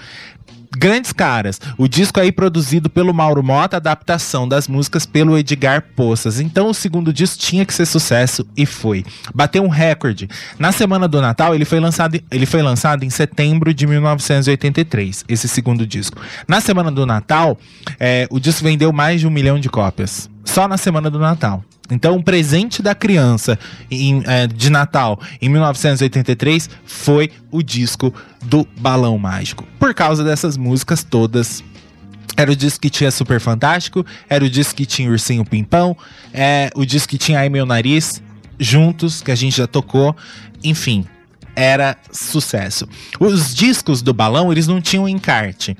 [0.77, 1.61] Grandes caras.
[1.79, 6.41] O disco aí produzido pelo Mauro Mota, adaptação das músicas pelo Edgar Poças.
[6.41, 9.05] Então o segundo disco tinha que ser sucesso e foi.
[9.35, 10.29] Bateu um recorde.
[10.59, 15.49] Na semana do Natal, ele foi lançado, ele foi lançado em setembro de 1983, esse
[15.49, 16.21] segundo disco.
[16.49, 17.59] Na semana do Natal,
[17.99, 20.29] é, o disco vendeu mais de um milhão de cópias.
[20.45, 21.65] Só na semana do Natal.
[21.91, 23.59] Então, um presente da criança
[23.91, 29.65] em, é, de Natal em 1983 foi o disco do Balão Mágico.
[29.79, 31.63] Por causa dessas músicas todas.
[32.37, 35.97] Era o disco que tinha Super Fantástico, era o disco que tinha Ursinho Pimpão,
[36.33, 38.21] é o disco que tinha Ai Meu Nariz,
[38.59, 40.17] juntos, que a gente já tocou.
[40.63, 41.07] Enfim,
[41.55, 42.89] era sucesso.
[43.21, 45.77] Os discos do balão, eles não tinham encarte.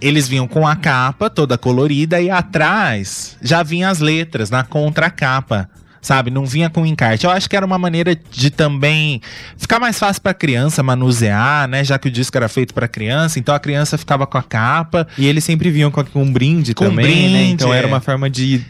[0.00, 5.68] Eles vinham com a capa toda colorida e atrás já vinham as letras na contracapa.
[6.00, 6.30] sabe?
[6.30, 7.26] Não vinha com encarte.
[7.26, 9.20] Eu acho que era uma maneira de também
[9.56, 11.82] ficar mais fácil pra criança manusear, né?
[11.84, 15.06] Já que o disco era feito pra criança, então a criança ficava com a capa.
[15.18, 17.42] E eles sempre vinham com, com um brinde Com também, brinde, né?
[17.44, 17.78] Então é.
[17.78, 18.64] era uma forma de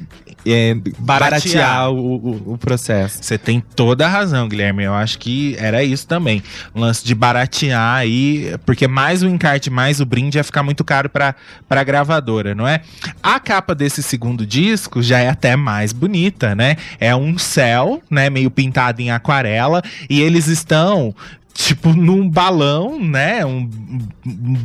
[0.47, 1.01] é, Baratear.
[1.01, 3.18] baratear o, o- o processo.
[3.22, 4.84] Você tem toda a razão, Guilherme.
[4.84, 6.43] Eu acho que era isso também.
[6.74, 10.84] O lance de baratear aí, porque mais o encarte, mais o brinde ia ficar muito
[10.84, 11.34] caro pra,
[11.68, 12.80] pra gravadora, não é?
[13.22, 16.76] A capa desse segundo disco já é até mais bonita, né?
[17.01, 18.30] É um céu, né?
[18.30, 19.82] Meio pintado em aquarela.
[20.09, 21.14] E eles estão.
[21.61, 23.45] Tipo, num balão, né?
[23.45, 23.69] Um,
[24.25, 24.59] um-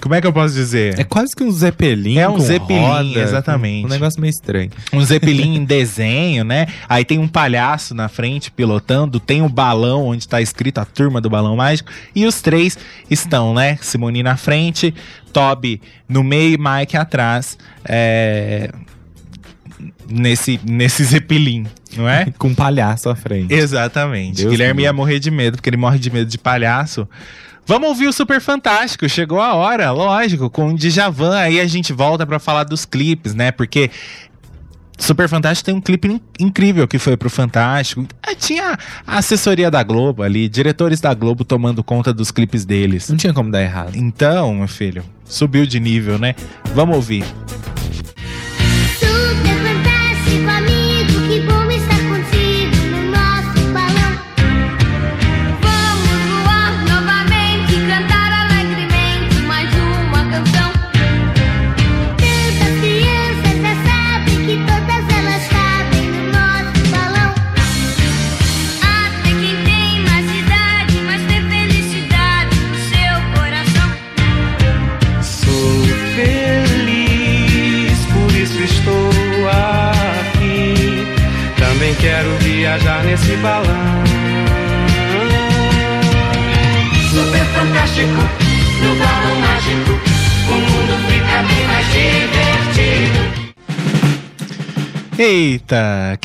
[0.00, 0.96] como é que eu posso dizer?
[0.96, 2.18] É quase que um Zeppelin.
[2.18, 3.84] É um Zeppelin, roda, exatamente.
[3.84, 4.70] Um negócio meio estranho.
[4.92, 6.66] um Zeppelin em desenho, né?
[6.88, 11.20] Aí tem um palhaço na frente pilotando, tem o balão onde tá escrito a turma
[11.20, 12.78] do balão mágico e os três
[13.10, 13.76] estão, né?
[13.82, 14.94] Simone na frente,
[15.32, 18.70] Toby no meio e Mike atrás, é,
[20.08, 22.26] nesse nesse Zeppelin, não é?
[22.38, 23.52] Com um palhaço à frente.
[23.52, 24.38] Exatamente.
[24.42, 27.08] Deus Guilherme me ia morrer de medo, porque ele morre de medo de palhaço.
[27.68, 29.08] Vamos ouvir o Super Fantástico.
[29.08, 31.36] Chegou a hora, lógico, com o Djavan.
[31.36, 33.50] Aí a gente volta pra falar dos clipes, né?
[33.50, 33.90] Porque
[34.98, 38.06] Super Fantástico tem um clipe in- incrível que foi pro Fantástico.
[38.22, 43.08] Ah, Tinha a assessoria da Globo ali, diretores da Globo tomando conta dos clipes deles.
[43.10, 43.96] Não tinha como dar errado.
[43.96, 46.36] Então, meu filho, subiu de nível, né?
[46.72, 47.24] Vamos ouvir.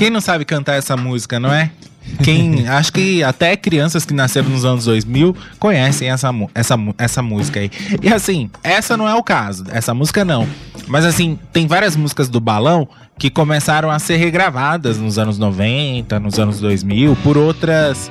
[0.02, 1.70] Quem não sabe cantar essa música, não é?
[2.24, 7.60] Quem, acho que até crianças que nasceram nos anos 2000 conhecem essa, essa, essa música
[7.60, 7.70] aí.
[8.02, 10.48] E assim, essa não é o caso, essa música não.
[10.88, 16.20] Mas assim, tem várias músicas do Balão que começaram a ser regravadas nos anos 90,
[16.20, 18.10] nos anos 2000, por outras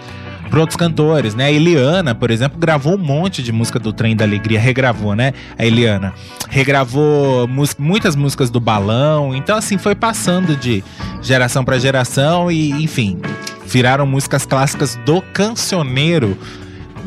[0.50, 1.44] por outros cantores, né?
[1.44, 5.32] A Eliana, por exemplo, gravou um monte de música do Trem da Alegria, regravou, né?
[5.56, 6.12] A Eliana.
[6.48, 7.48] Regravou
[7.78, 10.82] muitas músicas do Balão, então assim, foi passando de
[11.22, 13.20] geração pra geração e, enfim,
[13.64, 16.36] viraram músicas clássicas do cancioneiro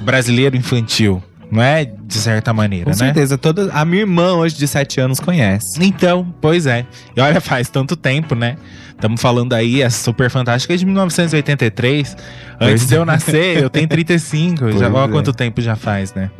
[0.04, 1.22] brasileiro infantil,
[1.54, 1.86] não é?
[1.86, 2.96] De certa maneira, Com né?
[2.96, 3.38] certeza.
[3.38, 3.72] Toda...
[3.72, 5.78] A minha irmã, hoje de 7 anos, conhece.
[5.84, 6.86] Então, pois é.
[7.16, 8.58] E olha, faz tanto tempo, né?
[8.90, 12.18] Estamos falando aí, a Super Fantástica é de 1983.
[12.60, 14.72] Antes de eu nascer, eu tenho 35.
[14.80, 15.12] já, olha é.
[15.12, 16.32] quanto tempo já faz, né?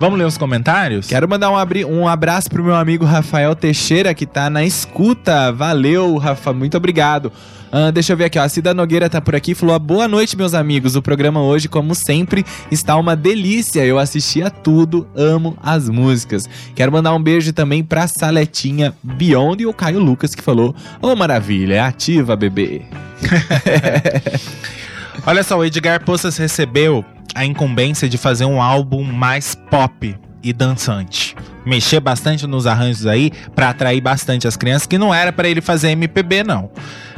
[0.00, 1.06] Vamos ler os comentários?
[1.08, 5.52] Quero mandar um, abri- um abraço pro meu amigo Rafael Teixeira, que tá na escuta.
[5.52, 7.30] Valeu, Rafa, muito obrigado.
[7.70, 8.42] Ah, deixa eu ver aqui, ó.
[8.42, 10.96] A Cida Nogueira tá por aqui e falou: Boa noite, meus amigos.
[10.96, 13.84] O programa hoje, como sempre, está uma delícia.
[13.84, 16.48] Eu assisti a tudo, amo as músicas.
[16.74, 21.14] Quero mandar um beijo também pra Saletinha Beyond e o Caio Lucas, que falou: Ô
[21.14, 22.80] maravilha, é ativa, bebê.
[25.26, 27.04] Olha só, o Edgar Poças recebeu
[27.34, 31.36] a incumbência de fazer um álbum mais pop e dançante.
[31.64, 35.60] Mexer bastante nos arranjos aí pra atrair bastante as crianças, que não era pra ele
[35.60, 36.70] fazer MPB não.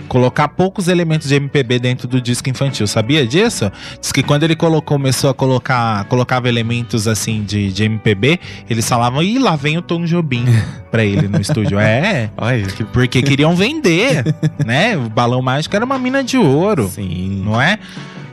[0.08, 3.70] Colocar poucos elementos de MPB dentro do disco infantil, sabia disso?
[4.00, 8.38] Diz que quando ele colocou, começou a colocar, colocava elementos assim de, de MPB,
[8.68, 10.44] eles falavam, ih, lá vem o Tom Jobim
[10.90, 11.78] pra ele no estúdio.
[11.78, 14.24] É, Olha, que porque queriam vender,
[14.66, 14.96] né?
[14.96, 17.42] O balão mágico era uma mina de ouro sim.
[17.44, 17.78] não é?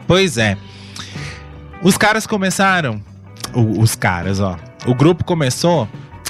[0.05, 0.57] Pois é.
[1.81, 3.01] Os caras começaram.
[3.53, 4.57] o- os caras, ó.
[4.85, 5.87] O grupo começou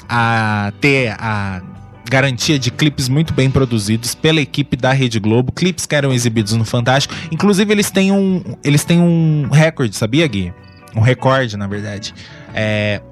[0.08, 1.60] a ter a
[2.08, 6.54] garantia de clipes muito bem produzidos pela equipe da Rede Globo, clipes que eram exibidos
[6.54, 7.14] no Fantástico.
[7.30, 10.52] Inclusive, eles têm um, eles têm um recorde, sabia, Gui?
[10.96, 12.14] Um recorde, na verdade.
[12.54, 13.02] É,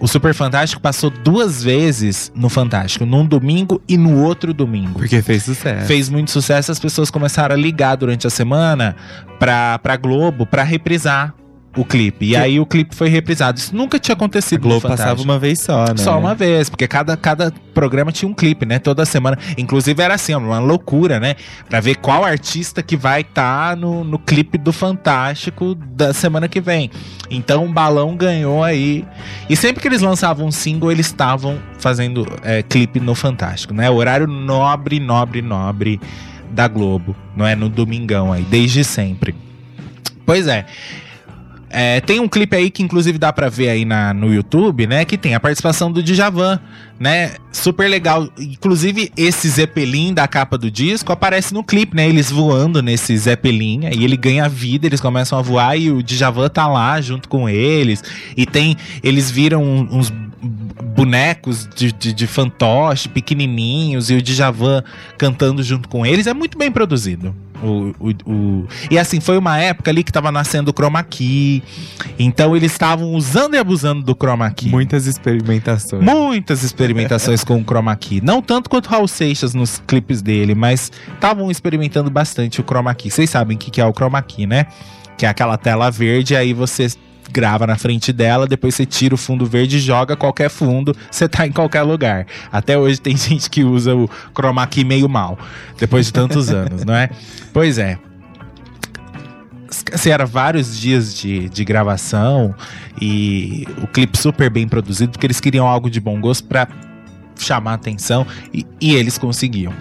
[0.00, 5.22] o Super Fantástico passou duas vezes no Fantástico, num domingo e no outro domingo Porque
[5.22, 5.86] fez sucesso.
[5.86, 8.96] fez muito sucesso, as pessoas começaram a ligar durante a semana
[9.38, 11.32] pra, pra Globo pra reprisar
[11.76, 12.26] o clipe.
[12.26, 13.58] E aí o clipe foi reprisado.
[13.58, 15.08] Isso nunca tinha A acontecido Globo no Fantástico.
[15.08, 15.96] passava uma vez só, né?
[15.96, 18.78] Só uma vez, porque cada, cada programa tinha um clipe, né?
[18.78, 19.38] Toda semana.
[19.58, 21.36] Inclusive era assim, uma loucura, né?
[21.68, 26.60] Pra ver qual artista que vai estar no, no clipe do Fantástico da semana que
[26.60, 26.90] vem.
[27.30, 29.04] Então o Balão ganhou aí.
[29.48, 33.90] E sempre que eles lançavam um single, eles estavam fazendo é, clipe no Fantástico, né?
[33.90, 36.00] Horário nobre, nobre, nobre
[36.50, 37.54] da Globo, não é?
[37.54, 39.34] No domingão aí, desde sempre.
[40.24, 40.66] Pois é.
[41.68, 45.04] É, tem um clipe aí que inclusive dá pra ver aí na, no YouTube, né?
[45.04, 46.60] Que tem a participação do Djavan,
[46.98, 47.34] né?
[47.52, 48.28] Super legal.
[48.38, 52.08] Inclusive, esse Zeppelin da capa do disco aparece no clipe, né?
[52.08, 56.48] Eles voando nesse Zeppelin, e ele ganha vida, eles começam a voar e o Djavan
[56.48, 58.02] tá lá junto com eles.
[58.36, 58.76] E tem.
[59.02, 60.12] Eles viram uns
[60.96, 64.82] bonecos de, de, de fantoche pequenininhos e o Djavan
[65.18, 66.26] cantando junto com eles.
[66.26, 67.34] É muito bem produzido.
[67.66, 71.62] O, o, o- E assim, foi uma época ali que tava nascendo o chroma key.
[72.18, 74.68] Então eles estavam usando e abusando do chroma key.
[74.68, 76.02] Muitas experimentações.
[76.02, 78.20] Muitas experimentações com o chroma key.
[78.22, 82.94] Não tanto quanto o Raul Seixas nos clipes dele, mas estavam experimentando bastante o chroma
[82.94, 83.10] key.
[83.10, 84.66] Vocês sabem o que que é o chroma key, né?
[85.18, 86.88] Que é aquela tela verde, aí você
[87.30, 91.46] grava na frente dela, depois você tira o fundo verde joga qualquer fundo, você tá
[91.46, 92.26] em qualquer lugar.
[92.50, 95.38] Até hoje tem gente que usa o chroma key meio mal,
[95.78, 97.10] depois de tantos anos, não é?
[97.52, 97.98] Pois é.
[99.92, 102.54] Assim, era vários dias de, de gravação
[103.00, 106.68] e o clipe super bem produzido, porque eles queriam algo de bom gosto pra
[107.38, 109.72] chamar atenção e, e eles conseguiam.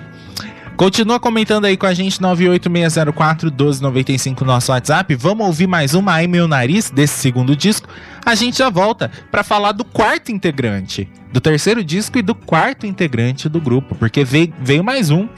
[0.75, 5.15] Continua comentando aí com a gente, 98604-1295 nosso WhatsApp.
[5.15, 7.87] Vamos ouvir mais uma Ai Meu Nariz desse segundo disco.
[8.25, 12.85] A gente já volta pra falar do quarto integrante, do terceiro disco e do quarto
[12.85, 15.29] integrante do grupo, porque veio, veio mais um.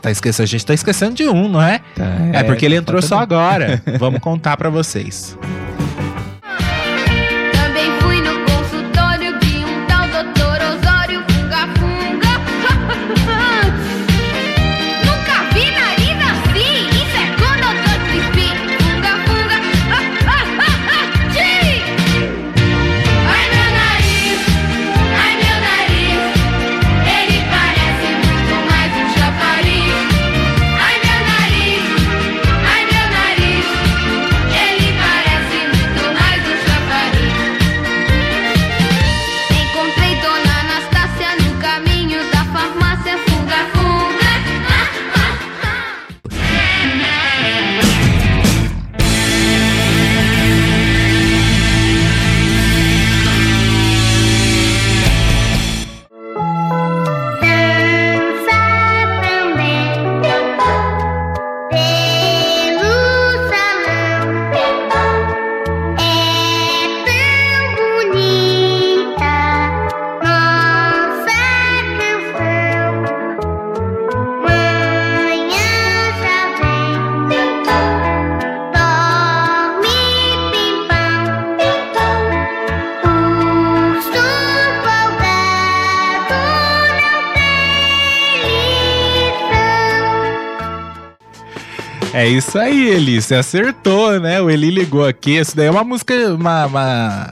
[0.00, 1.82] Tá esquecendo, a gente tá esquecendo de um, não é?
[2.32, 3.82] É, porque ele entrou só agora.
[3.98, 5.36] Vamos contar pra vocês.
[92.26, 93.22] É isso aí, Eli.
[93.22, 94.40] Você acertou, né?
[94.42, 95.36] O Eli ligou aqui.
[95.36, 97.30] Isso daí é uma música, uma, uma,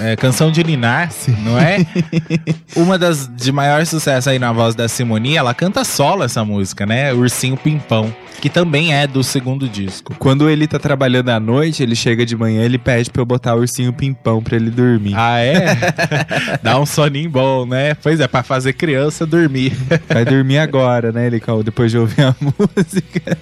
[0.00, 1.10] é, canção de Ninar,
[1.44, 1.86] não é?
[2.74, 5.36] uma das de maior sucesso aí na voz da Simone.
[5.36, 7.12] Ela canta solo essa música, né?
[7.12, 8.12] Ursinho Pimpão,
[8.42, 10.16] que também é do segundo disco.
[10.18, 13.54] Quando ele tá trabalhando à noite, ele chega de manhã, ele pede pra eu botar
[13.54, 15.14] o ursinho pimpão pra ele dormir.
[15.14, 15.76] Ah, é?
[16.60, 17.94] Dá um soninho bom, né?
[17.94, 19.72] Pois é, pra fazer criança dormir.
[20.08, 21.62] Vai dormir agora, né, Licão?
[21.62, 23.38] Depois de ouvir a música.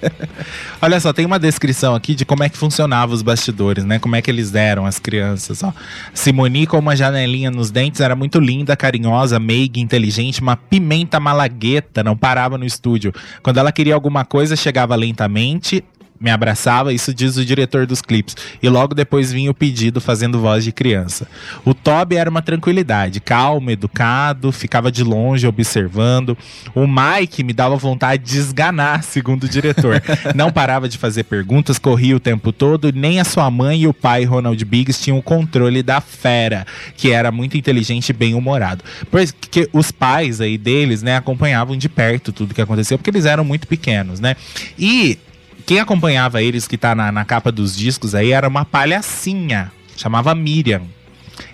[0.79, 3.97] Olha só, tem uma descrição aqui de como é que funcionava os bastidores, né?
[3.97, 5.73] Como é que eles deram as crianças, ó.
[6.13, 12.03] Simoni com uma janelinha nos dentes, era muito linda, carinhosa, meiga, inteligente, uma pimenta malagueta,
[12.03, 13.11] não parava no estúdio.
[13.41, 15.83] Quando ela queria alguma coisa, chegava lentamente,
[16.21, 18.35] me abraçava, isso diz o diretor dos clipes.
[18.61, 21.27] E logo depois vinha o pedido fazendo voz de criança.
[21.65, 26.37] O Toby era uma tranquilidade, calmo, educado, ficava de longe observando.
[26.75, 30.01] O Mike me dava vontade de esganar, segundo o diretor.
[30.35, 33.93] Não parava de fazer perguntas, corria o tempo todo, nem a sua mãe e o
[33.93, 38.83] pai, Ronald Biggs, tinham o controle da fera, que era muito inteligente e bem-humorado.
[39.09, 43.43] Porque os pais aí deles, né, acompanhavam de perto tudo que aconteceu, porque eles eram
[43.43, 44.35] muito pequenos, né?
[44.77, 45.17] E
[45.71, 49.71] quem acompanhava eles, que tá na, na capa dos discos aí, era uma palhacinha.
[49.95, 50.81] Chamava Miriam.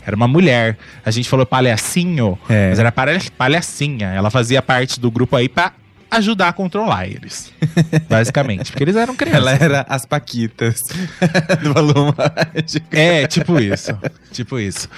[0.04, 0.76] Era uma mulher.
[1.06, 2.70] A gente falou palhacinho, É.
[2.70, 4.08] mas era palha- palhacinha.
[4.08, 5.72] Ela fazia parte do grupo aí pra
[6.10, 7.54] ajudar a controlar eles.
[8.10, 8.72] basicamente.
[8.72, 9.40] Porque eles eram crianças.
[9.40, 10.82] Ela era as Paquitas
[11.62, 12.88] do Balão Mágico.
[12.90, 13.96] É, tipo isso.
[14.32, 14.90] tipo isso.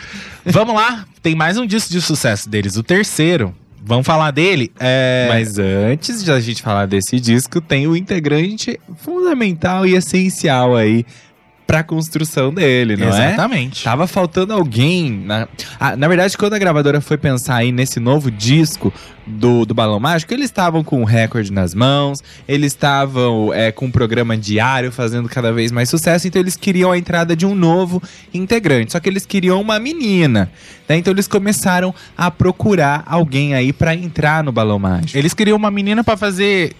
[0.45, 1.05] Vamos lá.
[1.21, 2.77] Tem mais um disco de sucesso deles.
[2.77, 3.53] O terceiro.
[3.83, 4.71] Vamos falar dele.
[4.79, 5.27] É...
[5.29, 11.05] Mas antes de a gente falar desse disco, tem o integrante fundamental e essencial aí
[11.69, 13.27] pra construção dele, não é?
[13.27, 13.83] Exatamente.
[13.83, 15.11] Tava faltando alguém.
[15.23, 15.47] Na,
[15.79, 18.91] Ah, na verdade, quando a gravadora foi pensar aí nesse novo disco
[19.23, 23.85] do, do Balão Mágico, eles estavam com o recorde nas mãos, eles estavam é, com
[23.85, 27.53] um programa diário fazendo cada vez mais sucesso, então eles queriam a entrada de um
[27.53, 28.01] novo
[28.33, 28.91] integrante.
[28.93, 30.49] Só que eles queriam uma menina.
[30.87, 30.97] né?
[30.97, 35.15] Então eles começaram a procurar alguém aí pra entrar no Balão Mágico.
[35.15, 36.73] Eles queriam uma menina pra fazer.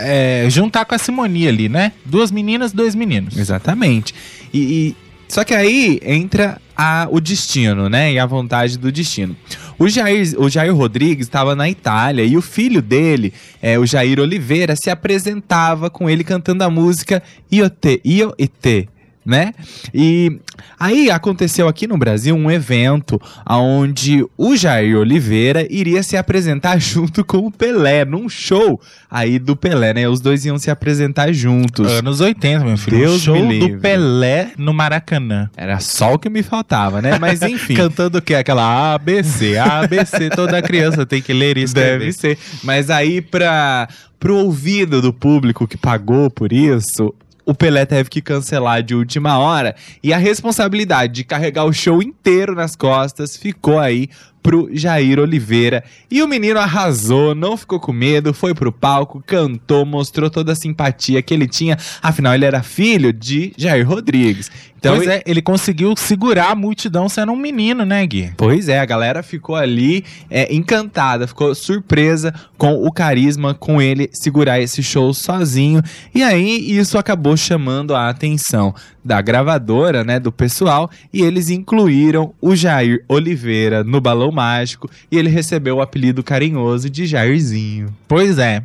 [0.00, 1.92] É, juntar com a Simonia ali, né?
[2.04, 3.36] Duas meninas, dois meninos.
[3.36, 4.14] Exatamente.
[4.52, 4.96] E, e-
[5.28, 8.12] só que aí entra a- o destino, né?
[8.12, 9.36] E a vontade do destino.
[9.78, 13.32] O Jair, o Jair Rodrigues estava na Itália e o filho dele,
[13.62, 18.46] é, o Jair Oliveira, se apresentava com ele cantando a música Io te, Io e
[18.48, 18.88] te,
[19.30, 19.54] né?
[19.94, 20.40] E
[20.78, 27.24] aí aconteceu aqui no Brasil um evento onde o Jair Oliveira iria se apresentar junto
[27.24, 30.08] com o Pelé, num show aí do Pelé, né?
[30.08, 31.86] Os dois iam se apresentar juntos.
[31.86, 32.98] Anos 80, meu filho.
[32.98, 35.48] Deus um show do Pelé no Maracanã.
[35.56, 37.18] Era só o que me faltava, né?
[37.18, 37.74] Mas enfim.
[37.80, 38.34] Cantando o quê?
[38.34, 41.74] Aquela ABC, ABC, toda criança tem que ler isso.
[41.74, 42.36] Deve ser.
[42.64, 47.14] Mas aí, pra, pro ouvido do público que pagou por isso,
[47.44, 49.74] o Pelé teve que cancelar de última hora.
[50.02, 54.08] E a responsabilidade de carregar o show inteiro nas costas ficou aí
[54.42, 55.84] pro Jair Oliveira.
[56.10, 60.56] E o menino arrasou, não ficou com medo, foi pro palco, cantou, mostrou toda a
[60.56, 61.76] simpatia que ele tinha.
[62.02, 64.50] Afinal, ele era filho de Jair Rodrigues.
[64.80, 68.32] Então, pois é, ele conseguiu segurar a multidão sendo um menino, né, Gui?
[68.34, 74.08] Pois é, a galera ficou ali é, encantada, ficou surpresa com o carisma, com ele
[74.10, 75.82] segurar esse show sozinho.
[76.14, 78.74] E aí isso acabou chamando a atenção
[79.04, 85.18] da gravadora, né, do pessoal, e eles incluíram o Jair Oliveira no Balão Mágico e
[85.18, 87.94] ele recebeu o apelido carinhoso de Jairzinho.
[88.06, 88.62] Pois é.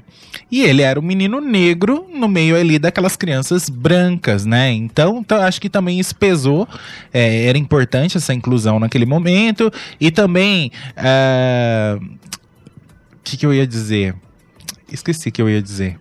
[0.52, 4.72] E ele era um menino negro no meio ali daquelas crianças brancas, né?
[4.72, 6.68] Então, acho que também isso pesou.
[7.14, 9.72] É, era importante essa inclusão naquele momento.
[10.00, 10.72] E também.
[10.96, 14.16] é, O que, que eu ia dizer?
[14.92, 16.00] Esqueci que eu ia dizer.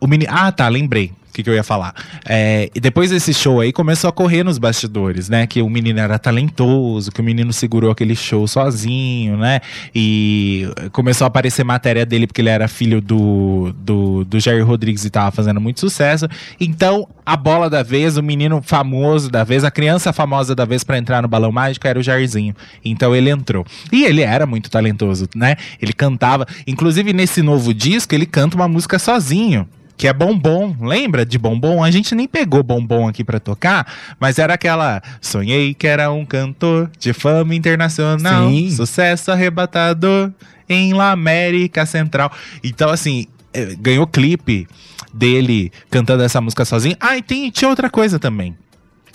[0.00, 0.30] O menino.
[0.32, 1.12] Ah, tá, lembrei.
[1.38, 1.94] Que, que eu ia falar?
[2.28, 5.46] É, e depois desse show aí começou a correr nos bastidores, né?
[5.46, 9.60] Que o menino era talentoso, que o menino segurou aquele show sozinho, né?
[9.94, 15.04] E começou a aparecer matéria dele porque ele era filho do, do, do Jair Rodrigues
[15.04, 16.26] e tava fazendo muito sucesso.
[16.58, 20.82] Então, a bola da vez, o menino famoso da vez, a criança famosa da vez
[20.82, 22.52] pra entrar no Balão Mágico era o Jairzinho.
[22.84, 23.64] Então ele entrou.
[23.92, 25.54] E ele era muito talentoso, né?
[25.80, 26.48] Ele cantava.
[26.66, 29.68] Inclusive, nesse novo disco, ele canta uma música sozinho
[29.98, 30.76] que é Bombom.
[30.80, 31.82] Lembra de Bombom?
[31.82, 36.24] A gente nem pegou Bombom aqui pra tocar, mas era aquela Sonhei que era um
[36.24, 38.70] cantor de fama internacional, Sim.
[38.70, 40.30] sucesso arrebatador
[40.68, 42.30] em La América Central.
[42.62, 44.68] Então assim, eh, ganhou clipe
[45.12, 46.96] dele cantando essa música sozinho.
[47.00, 48.56] Ah, e tem, tinha outra coisa também.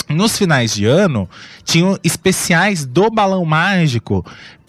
[0.10, 1.30] Nos finais de ano,
[1.64, 4.26] tinham especiais do Balão Mágico,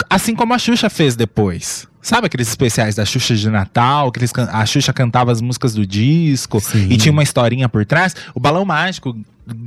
[0.08, 1.88] assim como a Xuxa fez depois.
[2.04, 6.60] Sabe aqueles especiais da Xuxa de Natal, que a Xuxa cantava as músicas do disco
[6.60, 6.88] Sim.
[6.90, 8.14] e tinha uma historinha por trás?
[8.34, 9.16] O Balão Mágico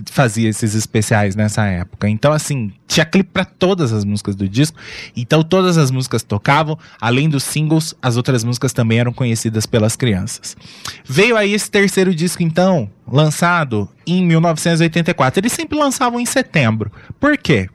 [0.05, 2.07] fazia esses especiais nessa época.
[2.07, 4.77] Então, assim, tinha clipe pra todas as músicas do disco.
[5.15, 6.77] Então, todas as músicas tocavam.
[7.01, 10.55] Além dos singles, as outras músicas também eram conhecidas pelas crianças.
[11.05, 15.39] Veio aí esse terceiro disco, então, lançado em 1984.
[15.39, 16.91] Eles sempre lançavam em setembro.
[17.19, 17.67] Por quê?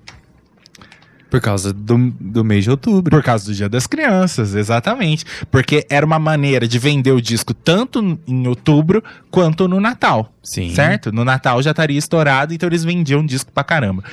[1.33, 3.11] Por causa do, do mês de outubro.
[3.11, 5.25] Por causa do Dia das Crianças, exatamente.
[5.51, 10.31] Porque era uma maneira de vender o disco tanto em outubro quanto no Natal.
[10.43, 10.75] Sim.
[10.75, 11.11] Certo?
[11.11, 14.05] No Natal já estaria estourado, então eles vendiam disco pra caramba.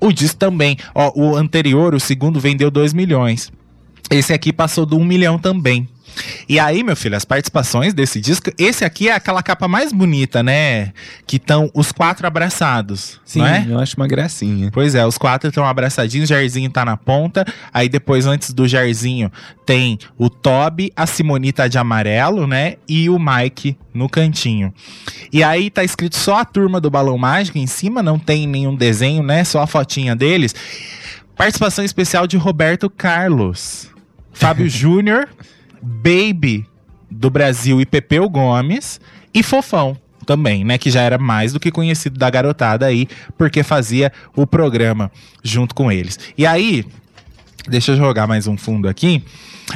[0.00, 0.76] O disco também.
[0.92, 3.52] Ó, o anterior, o segundo, vendeu 2 milhões.
[4.10, 5.88] Esse aqui passou do 1 milhão também.
[6.48, 8.50] E aí, meu filho, as participações desse disco.
[8.58, 10.92] Esse aqui é aquela capa mais bonita, né?
[11.26, 13.20] Que estão os quatro abraçados.
[13.24, 13.66] Sim, não é?
[13.68, 14.70] eu acho uma gracinha.
[14.72, 17.44] Pois é, os quatro estão abraçadinhos, o Jairzinho tá na ponta.
[17.72, 19.30] Aí depois, antes do Jairzinho,
[19.64, 22.76] tem o Toby, a Simonita de amarelo, né?
[22.88, 24.74] E o Mike no cantinho.
[25.32, 28.74] E aí tá escrito só a turma do Balão Mágico em cima, não tem nenhum
[28.74, 29.44] desenho, né?
[29.44, 30.54] Só a fotinha deles.
[31.36, 33.88] Participação especial de Roberto Carlos,
[34.32, 35.28] Fábio Júnior,
[35.82, 36.66] Baby
[37.10, 39.00] do Brasil e Pepeu Gomes
[39.34, 43.64] e Fofão também, né, que já era mais do que conhecido da garotada aí, porque
[43.64, 45.10] fazia o programa
[45.42, 46.18] junto com eles.
[46.38, 46.84] E aí,
[47.66, 49.24] deixa eu jogar mais um fundo aqui.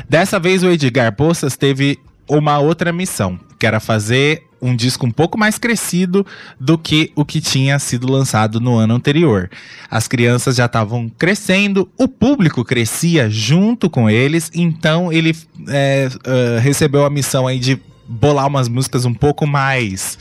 [0.09, 1.99] Dessa vez o Edgar Poças teve
[2.29, 6.27] uma outra missão, que era fazer um disco um pouco mais crescido
[6.59, 9.51] do que o que tinha sido lançado no ano anterior.
[9.91, 15.37] As crianças já estavam crescendo, o público crescia junto com eles, então ele
[15.69, 20.19] é, ah, recebeu a missão aí de bolar umas músicas um pouco mais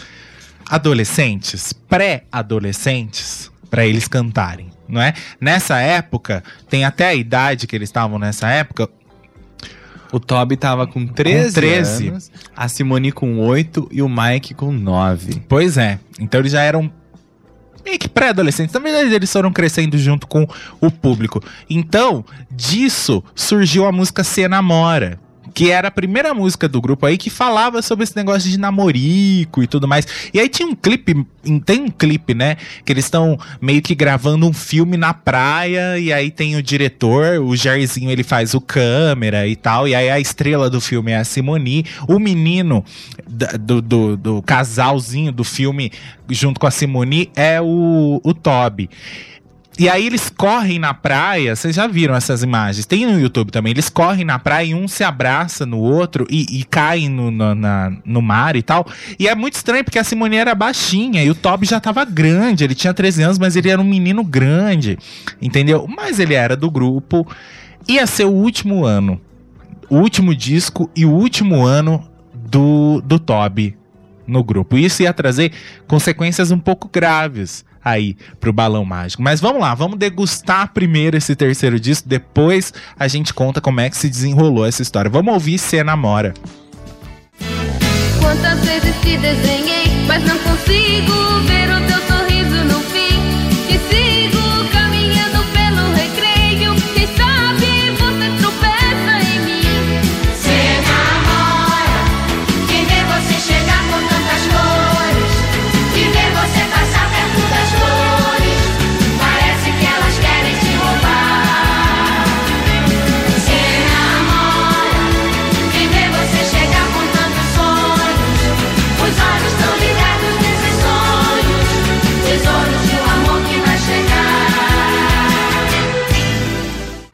[0.70, 5.14] adolescentes, pré-adolescentes, pra eles cantarem, não é?
[5.40, 8.90] Nessa época, tem até a idade que eles estavam nessa época,
[10.14, 12.08] O Toby tava com 13, 13.
[12.10, 15.42] anos, a Simone com 8 e o Mike com 9.
[15.50, 16.00] Pois é.
[16.20, 16.92] Então eles já eram
[17.84, 18.80] meio que pré-adolescentes.
[18.80, 20.48] Verdade, eles foram crescendo junto com
[20.80, 21.44] o público.
[21.68, 25.20] Então, disso surgiu a música Se Namora.
[25.54, 29.62] Que era a primeira música do grupo aí que falava sobre esse negócio de namorico
[29.62, 30.08] e tudo mais.
[30.34, 31.26] E aí tinha um clipe,
[31.66, 32.58] tem um clipe, né?
[32.84, 36.00] Que eles estão meio que gravando um filme na praia.
[36.00, 39.88] E aí tem o diretor, o Jairzinho, ele faz o câmera e tal.
[39.88, 41.86] E aí a estrela do filme é a Simoni.
[42.08, 42.84] O menino
[43.60, 45.92] do, do, do casalzinho do filme,
[46.30, 48.90] junto com a Simoni, é o, o Toby.
[49.78, 53.72] E aí eles correm na praia, vocês já viram essas imagens, tem no YouTube também,
[53.72, 57.56] eles correm na praia e um se abraça no outro e, e caem no, no,
[57.56, 58.86] na- no mar e tal.
[59.18, 62.64] E é muito estranho porque a Simone era baixinha e o Toby já tava grande,
[62.64, 64.98] ele tinha 13 anos, mas ele era um menino grande,
[65.42, 65.88] entendeu?
[65.88, 67.28] Mas ele era do grupo,
[67.88, 69.20] ia ser o último ano,
[69.90, 73.76] o último disco e o último ano do, do Toby
[74.28, 74.78] no grupo.
[74.78, 75.52] Isso ia trazer
[75.88, 79.22] consequências um pouco graves aí pro Balão Mágico.
[79.22, 83.90] Mas vamos lá, vamos degustar primeiro esse terceiro disco, depois a gente conta como é
[83.90, 85.10] que se desenrolou essa história.
[85.10, 86.34] Vamos ouvir Se Namora.
[88.20, 91.14] Quantas vezes te desenhei, mas não consigo
[91.46, 91.83] ver o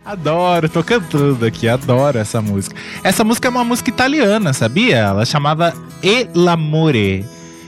[0.09, 2.75] Adoro, tô cantando aqui, adoro essa música.
[3.03, 4.97] Essa música é uma música italiana, sabia?
[4.97, 7.23] Ela chamava E l'amore.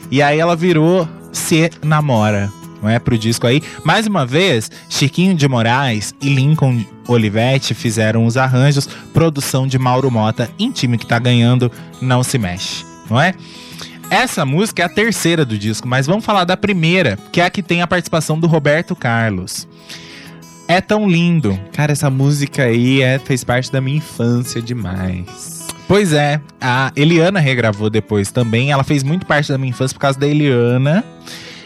[0.10, 2.98] E aí ela virou Se Namora, não é?
[2.98, 3.62] Pro disco aí.
[3.84, 10.10] Mais uma vez, Chiquinho de Moraes e Lincoln Olivetti fizeram os arranjos, produção de Mauro
[10.10, 11.72] Mota, em time que tá ganhando,
[12.02, 13.36] não se mexe, não é?
[14.10, 17.52] Essa música é a terceira do disco, mas vamos falar da primeira, que é a
[17.52, 19.68] que tem a participação do Roberto Carlos.
[20.72, 21.60] É tão lindo.
[21.74, 25.68] Cara, essa música aí é, fez parte da minha infância demais.
[25.86, 28.72] Pois é, a Eliana regravou depois também.
[28.72, 31.04] Ela fez muito parte da minha infância por causa da Eliana.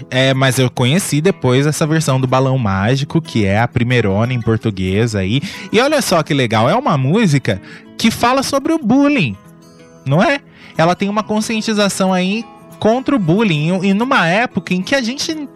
[0.09, 4.41] É, mas eu conheci depois essa versão do Balão Mágico, que é a primeirona em
[4.41, 5.39] português aí.
[5.71, 7.61] E olha só que legal, é uma música
[7.99, 9.37] que fala sobre o bullying,
[10.03, 10.39] não é?
[10.75, 12.43] Ela tem uma conscientização aí
[12.79, 13.83] contra o bullying.
[13.83, 15.47] E numa época em que a gente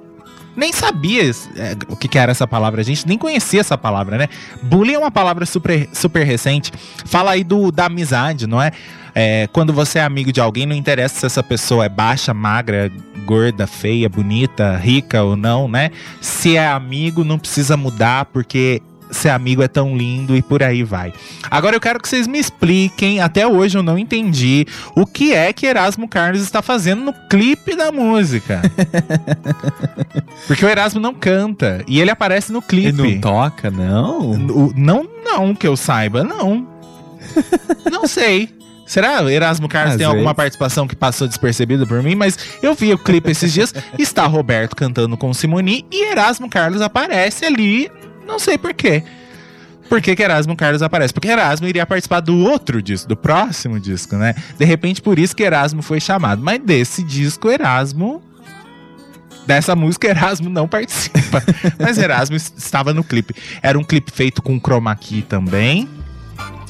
[0.55, 4.17] nem sabia é, o que, que era essa palavra, a gente nem conhecia essa palavra,
[4.17, 4.29] né?
[4.61, 6.71] Bullying é uma palavra super, super recente.
[7.05, 8.71] Fala aí do, da amizade, não é?
[9.15, 12.91] É, Quando você é amigo de alguém, não interessa se essa pessoa é baixa, magra,
[13.25, 15.91] gorda, feia, bonita, rica ou não, né?
[16.21, 18.81] Se é amigo, não precisa mudar, porque
[19.11, 21.13] ser amigo é tão lindo e por aí vai.
[21.49, 25.51] Agora eu quero que vocês me expliquem, até hoje eu não entendi, o que é
[25.53, 28.61] que Erasmo Carlos está fazendo no clipe da música.
[30.47, 33.01] Porque o Erasmo não canta e ele aparece no clipe.
[33.01, 34.31] Ele não toca, não?
[34.31, 36.67] O- Não, não, que eu saiba, não.
[37.91, 38.49] não sei.
[38.85, 40.35] Será o Erasmo Carlos Às tem alguma vezes.
[40.35, 42.15] participação que passou despercebida por mim?
[42.15, 46.81] Mas eu vi o clipe esses dias, está Roberto cantando com Simoni e Erasmo Carlos
[46.81, 47.91] aparece ali,
[48.29, 49.03] não sei por quê.
[49.89, 51.11] Por que, que Erasmo Carlos aparece?
[51.13, 54.35] Porque Erasmo iria participar do outro disco, do próximo disco, né?
[54.57, 56.41] De repente, por isso que Erasmo foi chamado.
[56.43, 58.21] Mas desse disco, Erasmo.
[59.47, 61.41] Dessa música, Erasmo não participa.
[61.79, 63.33] Mas Erasmo es- estava no clipe.
[63.63, 65.89] Era um clipe feito com chroma key também.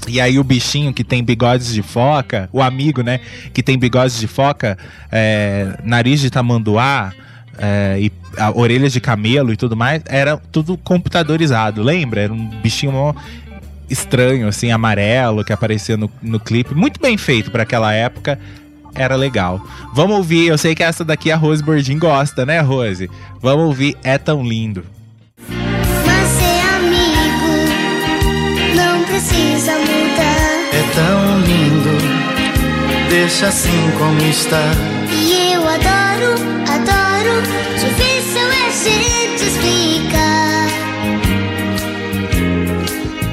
[0.08, 3.20] E aí o bichinho que tem bigodes de foca, o amigo, né,
[3.54, 4.78] que tem bigodes de foca,
[5.12, 7.12] é, nariz de tamanduá,
[7.60, 12.22] é, e a, orelhas de camelo e tudo mais, era tudo computadorizado, lembra?
[12.22, 13.14] Era um bichinho mó
[13.90, 16.74] estranho, assim, amarelo, que aparecia no, no clipe.
[16.74, 18.40] Muito bem feito para aquela época.
[18.96, 19.62] Era legal.
[19.94, 23.10] Vamos ouvir, eu sei que essa daqui a Rose Bordin gosta, né, Rose?
[23.42, 24.84] Vamos ouvir É Tão Lindo.
[25.48, 27.70] Mas ser amigo
[28.76, 30.50] não precisa mudar.
[30.72, 34.99] É tão lindo, deixa assim como está
[37.20, 37.42] choro.
[37.74, 40.68] Difícil é a gente explicar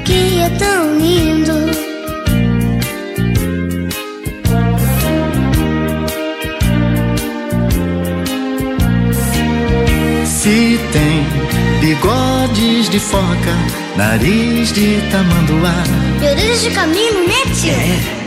[0.05, 1.53] que é tão lindo.
[10.25, 11.25] Se tem
[11.81, 13.25] bigodes de foca,
[13.95, 15.83] nariz de tamanduá,
[16.21, 17.37] e orelhas de camino, né.
[17.67, 18.17] É.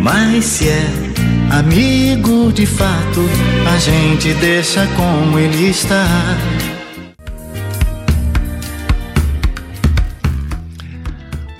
[0.00, 1.05] Mas se é
[1.50, 3.20] amigo de fato,
[3.72, 6.06] a gente deixa como ele está.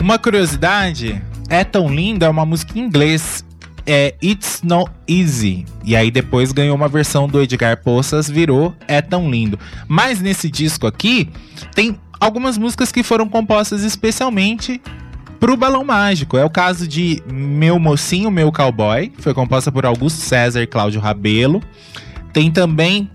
[0.00, 3.44] Uma curiosidade, É Tão Linda é uma música em inglês.
[3.84, 5.64] É It's Not Easy.
[5.84, 9.58] E aí depois ganhou uma versão do Edgar Poças, virou É Tão Lindo.
[9.88, 11.28] Mas nesse disco aqui,
[11.74, 14.80] tem algumas músicas que foram compostas especialmente
[15.38, 16.36] pro Balão Mágico.
[16.36, 19.12] É o caso de Meu Mocinho, Meu Cowboy.
[19.18, 21.62] Foi composta por Augusto César e Cláudio Rabelo.
[22.32, 23.10] Tem também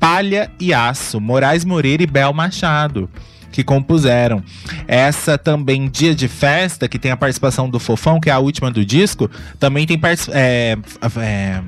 [0.00, 3.08] Palha e Aço, Moraes Moreira e Bel Machado,
[3.52, 4.42] que compuseram.
[4.88, 8.70] Essa também, Dia de Festa, que tem a participação do Fofão, que é a última
[8.70, 10.00] do disco, também tem
[10.32, 10.76] é,
[11.18, 11.62] é,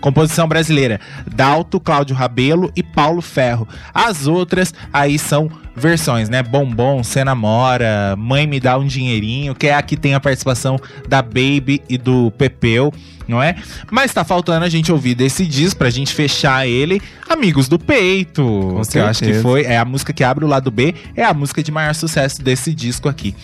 [0.00, 1.00] composição brasileira.
[1.26, 3.68] Dalto, Cláudio Rabelo e Paulo Ferro.
[3.92, 6.42] As outras aí são versões, né?
[6.42, 10.78] Bombom, Cê Namora, Mãe Me Dá um Dinheirinho, que é a que tem a participação
[11.08, 12.92] da Baby e do Pepeu,
[13.28, 13.54] não é?
[13.90, 18.80] Mas tá faltando a gente ouvir desse disco pra gente fechar ele, Amigos do Peito.
[18.90, 21.34] que eu acho que foi, é a música que abre o lado B, é a
[21.34, 23.34] música de maior sucesso desse disco aqui.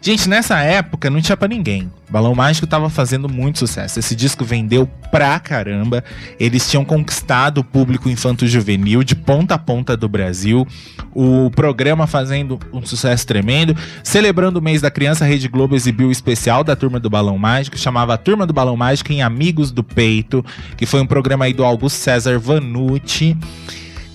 [0.00, 1.90] Gente, nessa época não tinha pra ninguém.
[2.10, 3.98] Balão Mágico tava fazendo muito sucesso.
[3.98, 6.04] Esse disco vendeu pra caramba.
[6.38, 10.66] Eles tinham conquistado o público infanto-juvenil de ponta a ponta do Brasil.
[11.12, 13.76] O programa fazendo um sucesso tremendo.
[14.02, 17.36] Celebrando o mês da criança, a Rede Globo exibiu o especial da Turma do Balão
[17.36, 19.33] Mágico, chamava a Turma do Balão Mágico em Amigos
[19.72, 20.44] do Peito,
[20.76, 23.36] que foi um programa aí do Augusto César Vanucci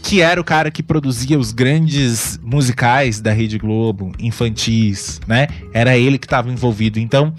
[0.01, 5.47] que era o cara que produzia os grandes musicais da Rede Globo, infantis, né?
[5.71, 6.99] Era ele que estava envolvido.
[6.99, 7.33] Então,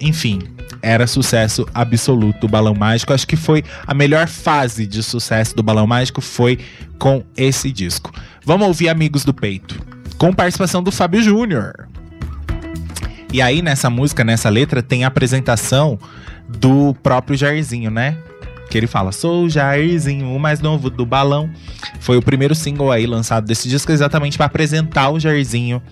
[0.00, 0.40] enfim,
[0.80, 3.12] era sucesso absoluto o Balão Mágico.
[3.12, 6.58] Acho que foi a melhor fase de sucesso do Balão Mágico foi
[6.98, 8.12] com esse disco.
[8.44, 9.78] Vamos ouvir Amigos do Peito,
[10.16, 11.88] com participação do Fábio Júnior.
[13.32, 15.98] E aí nessa música, nessa letra tem a apresentação
[16.48, 18.16] do próprio Jairzinho, né?
[18.70, 21.50] Que ele fala: Sou o Jairzinho, o mais novo do balão.
[22.00, 25.82] Foi o primeiro single aí lançado desse disco, exatamente para apresentar o Jairzinho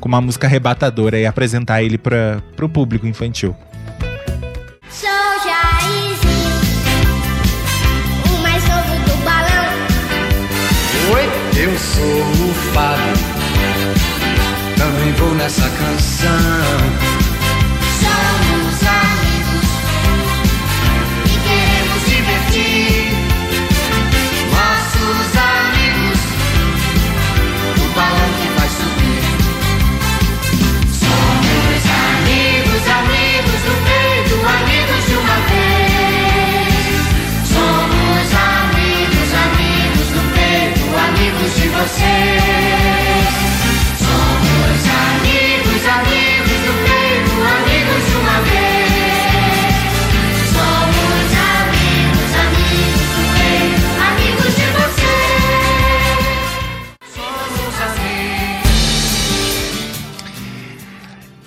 [0.00, 3.56] com uma música arrebatadora e apresentar ele para o público infantil.
[4.90, 5.08] Sou
[5.44, 6.76] Jairzinho,
[8.26, 9.72] o mais novo do balão.
[11.14, 11.24] Oi,
[11.62, 13.16] eu sou o Fábio.
[14.76, 17.15] Também vou nessa canção.
[41.76, 43.28] Vocês.
[43.98, 44.80] Somos
[45.12, 49.76] amigos, amigos do peito, amigos de uma vez.
[50.56, 55.44] Somos amigos, amigos do peito, amigos de vocês.
[57.14, 58.70] Somos amigos.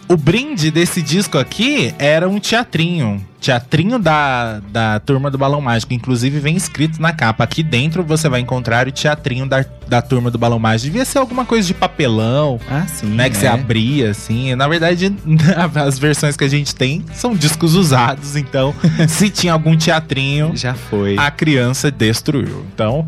[0.08, 3.29] O brinde desse disco aqui era um teatrinho.
[3.42, 5.94] Teatrinho da, da Turma do Balão Mágico.
[5.94, 7.44] Inclusive vem escrito na capa.
[7.44, 10.88] Aqui dentro você vai encontrar o teatrinho da, da Turma do Balão Mágico.
[10.92, 13.08] Devia ser alguma coisa de papelão, Ah, sim.
[13.08, 13.30] né?
[13.30, 13.50] Que você é.
[13.50, 14.54] abria, assim.
[14.56, 15.16] Na verdade,
[15.76, 18.36] as versões que a gente tem são discos usados.
[18.36, 18.74] Então,
[19.08, 21.16] se tinha algum teatrinho, Já foi.
[21.18, 22.66] a criança destruiu.
[22.74, 23.08] Então,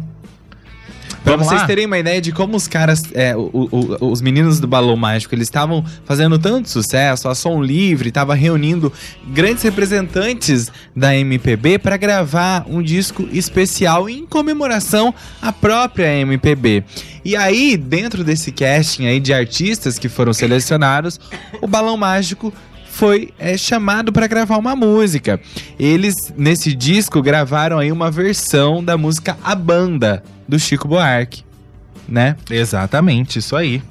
[1.23, 1.67] Pra vamos vocês lá?
[1.67, 5.35] terem uma ideia de como os caras, é, o- o- os meninos do Balão Mágico,
[5.35, 8.91] eles estavam fazendo tanto sucesso, a Som Livre estava reunindo
[9.27, 16.83] grandes representantes da MPB para gravar um disco especial em comemoração à própria MPB.
[17.23, 21.19] E aí, dentro desse casting aí de artistas que foram selecionados,
[21.61, 22.51] o Balão Mágico
[23.01, 25.41] foi é, chamado para gravar uma música.
[25.79, 31.43] Eles, nesse disco, gravaram aí uma versão da música A Banda, do Chico Buarque,
[32.07, 32.35] né?
[32.47, 33.81] Exatamente, isso aí.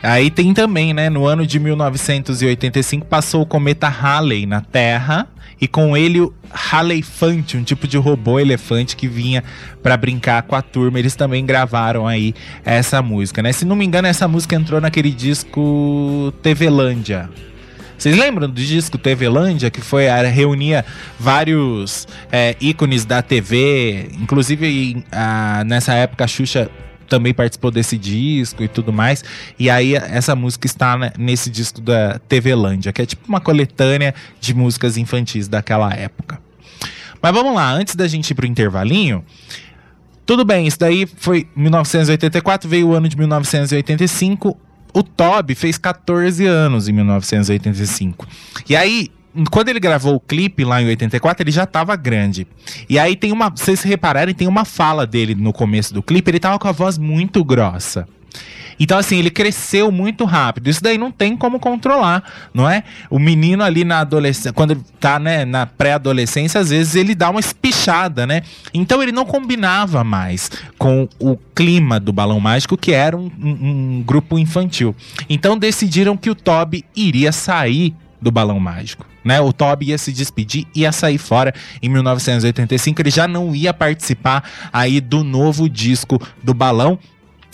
[0.00, 5.26] Aí tem também, né, no ano de 1985 passou o cometa Halley na Terra
[5.60, 9.42] e com ele o Halleyfante, um tipo de robô elefante que vinha
[9.82, 10.98] pra brincar com a turma.
[10.98, 12.34] Eles também gravaram aí
[12.64, 13.52] essa música, né?
[13.52, 17.28] Se não me engano, essa música entrou naquele disco TVlândia.
[17.96, 20.84] Vocês lembram do disco TVlândia, que foi a, reunia
[21.20, 26.68] vários é, ícones da TV, inclusive a- nessa época a Xuxa
[27.12, 29.22] também participou desse disco e tudo mais.
[29.58, 34.14] E aí essa música está né, nesse disco da TVlândia, que é tipo uma coletânea
[34.40, 36.40] de músicas infantis daquela época.
[37.20, 39.22] Mas vamos lá, antes da gente ir pro intervalinho,
[40.24, 44.56] Tudo bem, isso daí foi 1984, veio o ano de 1985.
[44.94, 48.26] O Toby fez 14 anos em 1985.
[48.68, 49.10] E aí,
[49.50, 52.46] quando ele gravou o clipe lá em 84, ele já tava grande.
[52.88, 53.48] E aí tem uma.
[53.50, 56.98] Vocês repararem, tem uma fala dele no começo do clipe, ele tava com a voz
[56.98, 58.06] muito grossa.
[58.80, 60.68] Então, assim, ele cresceu muito rápido.
[60.68, 62.82] Isso daí não tem como controlar, não é?
[63.10, 67.38] O menino ali na adolescência, quando tá, né, na pré-adolescência, às vezes ele dá uma
[67.38, 68.42] espichada, né?
[68.72, 73.98] Então ele não combinava mais com o clima do Balão Mágico, que era um, um-
[73.98, 74.96] um grupo infantil.
[75.28, 79.04] Então decidiram que o Toby iria sair do Balão Mágico.
[79.24, 83.02] Né, o Toby ia se despedir, ia sair fora em 1985.
[83.02, 86.98] Ele já não ia participar aí do novo disco do Balão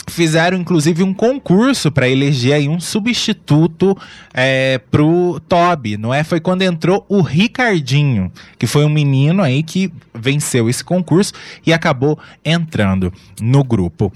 [0.09, 3.97] fizeram inclusive um concurso para eleger aí um substituto
[4.33, 6.25] é, pro Toby, não é?
[6.25, 11.33] Foi quando entrou o Ricardinho, que foi um menino aí que venceu esse concurso
[11.67, 14.13] e acabou entrando no grupo.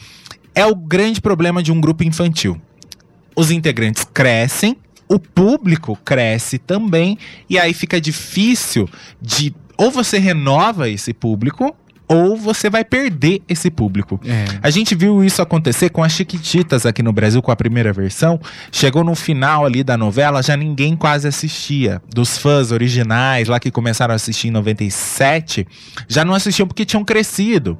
[0.54, 2.60] É o grande problema de um grupo infantil.
[3.34, 4.76] Os integrantes crescem,
[5.08, 8.88] o público cresce também, e aí fica difícil
[9.20, 11.74] de ou você renova esse público
[12.12, 14.20] ou você vai perder esse público.
[14.24, 14.44] É.
[14.62, 18.40] A gente viu isso acontecer com as Chiquititas aqui no Brasil, com a primeira versão.
[18.70, 22.02] Chegou no final ali da novela, já ninguém quase assistia.
[22.14, 25.66] Dos fãs originais lá que começaram a assistir em 97,
[26.08, 27.78] já não assistiam porque tinham crescido.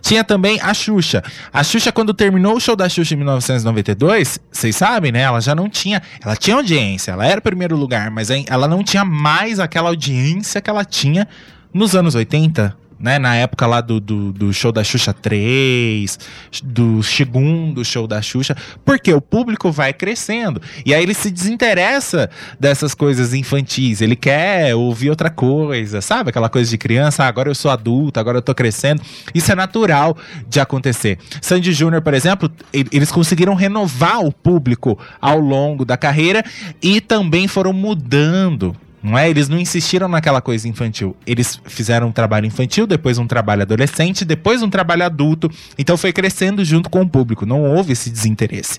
[0.00, 1.22] Tinha também a Xuxa.
[1.52, 5.20] A Xuxa, quando terminou o show da Xuxa em 1992, vocês sabem, né?
[5.20, 6.02] Ela já não tinha.
[6.22, 10.70] Ela tinha audiência, ela era primeiro lugar, mas ela não tinha mais aquela audiência que
[10.70, 11.26] ela tinha
[11.72, 16.18] nos anos 80 né, na época lá do, do, do show da Xuxa 3,
[16.62, 20.60] do segundo show da Xuxa, porque o público vai crescendo.
[20.84, 22.28] E aí ele se desinteressa
[22.58, 24.02] dessas coisas infantis.
[24.02, 26.30] Ele quer ouvir outra coisa, sabe?
[26.30, 29.02] Aquela coisa de criança, ah, agora eu sou adulto, agora eu tô crescendo.
[29.34, 31.18] Isso é natural de acontecer.
[31.40, 36.44] Sandy Júnior, por exemplo, eles conseguiram renovar o público ao longo da carreira
[36.82, 39.30] e também foram mudando não é?
[39.30, 41.16] Eles não insistiram naquela coisa infantil.
[41.26, 45.50] Eles fizeram um trabalho infantil, depois um trabalho adolescente, depois um trabalho adulto.
[45.78, 47.46] Então foi crescendo junto com o público.
[47.46, 48.78] Não houve esse desinteresse.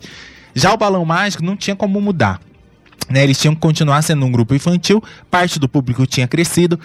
[0.53, 2.39] Já o Balão Mágico não tinha como mudar.
[3.09, 3.23] Né?
[3.23, 6.79] Eles tinham que continuar sendo um grupo infantil, parte do público tinha crescido,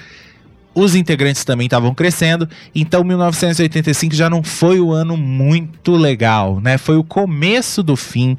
[0.76, 6.76] os integrantes também estavam crescendo, então 1985 já não foi o ano muito legal, né?
[6.76, 8.36] Foi o começo do fim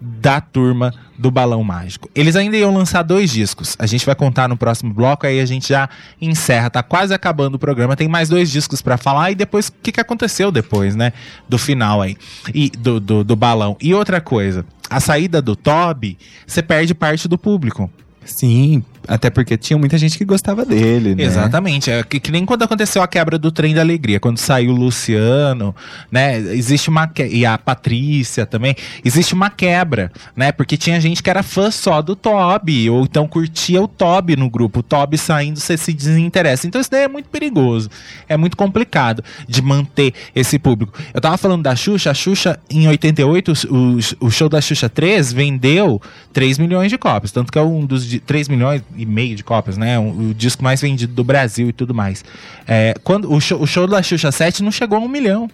[0.00, 2.08] da turma do Balão Mágico.
[2.14, 3.76] Eles ainda iam lançar dois discos.
[3.78, 5.90] A gente vai contar no próximo bloco, aí a gente já
[6.22, 6.70] encerra.
[6.70, 7.96] Tá quase acabando o programa.
[7.96, 11.12] Tem mais dois discos pra falar e depois o que, que aconteceu depois, né?
[11.48, 12.16] Do final aí.
[12.54, 13.76] E do, do, do balão.
[13.80, 16.16] E outra coisa, a saída do Toby,
[16.46, 17.90] você perde parte do público.
[18.24, 21.24] Sim, até porque tinha muita gente que gostava dele, né?
[21.24, 21.90] Exatamente.
[21.90, 24.76] É que, que nem quando aconteceu a quebra do trem da alegria, quando saiu o
[24.76, 25.74] Luciano,
[26.12, 26.38] né?
[26.38, 27.26] Existe uma que...
[27.26, 28.76] e a Patrícia também.
[29.04, 30.52] Existe uma quebra, né?
[30.52, 34.48] Porque tinha gente que era fã só do Toby, ou então curtia o Toby no
[34.48, 34.78] grupo.
[34.78, 36.68] O Toby saindo, você se desinteressa.
[36.68, 37.90] Então isso daí é muito perigoso.
[38.28, 40.96] É muito complicado de manter esse público.
[41.12, 45.32] Eu tava falando da Xuxa, a Xuxa em 88, o, o show da Xuxa 3
[45.32, 46.00] vendeu
[46.32, 49.42] 3 milhões de cópias, tanto que é um dos de 3 milhões e meio de
[49.42, 49.98] cópias, né?
[49.98, 52.24] Um- o disco mais vendido do Brasil e tudo mais.
[52.66, 55.48] É, quando o show, o show da Xuxa 7 não chegou a um milhão.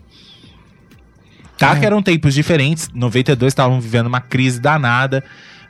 [1.58, 2.90] Tá, que eram tempos diferentes.
[2.92, 5.24] 92 estavam vivendo uma crise danada,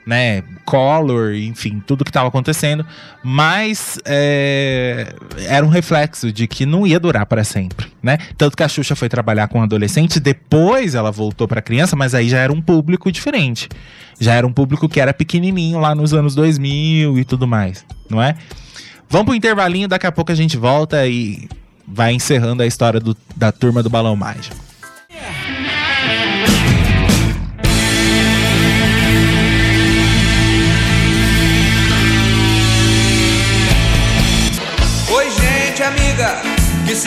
[0.07, 0.41] né?
[0.65, 2.85] Collor, enfim, tudo que estava acontecendo.
[3.21, 5.13] Mas é,
[5.47, 8.17] era um reflexo de que não ia durar para sempre, né?
[8.37, 12.29] Tanto que a Xuxa foi trabalhar com adolescente, depois ela voltou para criança, mas aí
[12.29, 13.67] já era um público diferente.
[14.19, 18.23] Já era um público que era pequenininho lá nos anos 2000 e tudo mais, não
[18.23, 18.35] é?
[19.09, 21.47] Vamos pro intervalinho, daqui a pouco a gente volta e
[21.87, 24.55] vai encerrando a história do- da turma do Balão Mágico.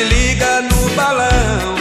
[0.05, 1.77] Liga no balão.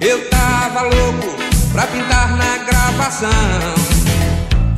[0.00, 1.36] Eu tava louco
[1.72, 3.30] pra pintar na gravação.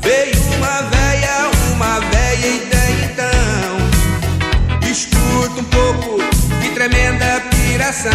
[0.03, 4.91] Veio uma véia, uma véia ideia então.
[4.91, 6.19] Escuta um pouco,
[6.61, 8.13] que tremenda piração.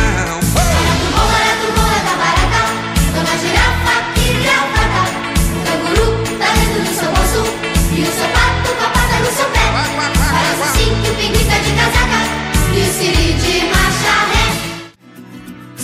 [0.56, 0.70] Oh!
[1.16, 2.64] Bom barato, bom é da barata
[3.14, 5.02] Dona girafa, que gravata
[5.56, 6.08] O canguru
[6.38, 7.42] tá dentro do seu bolso
[7.92, 9.60] E o seu pato com a pata no seu pé
[10.32, 12.49] Parece sim que o pinguim tá de casaca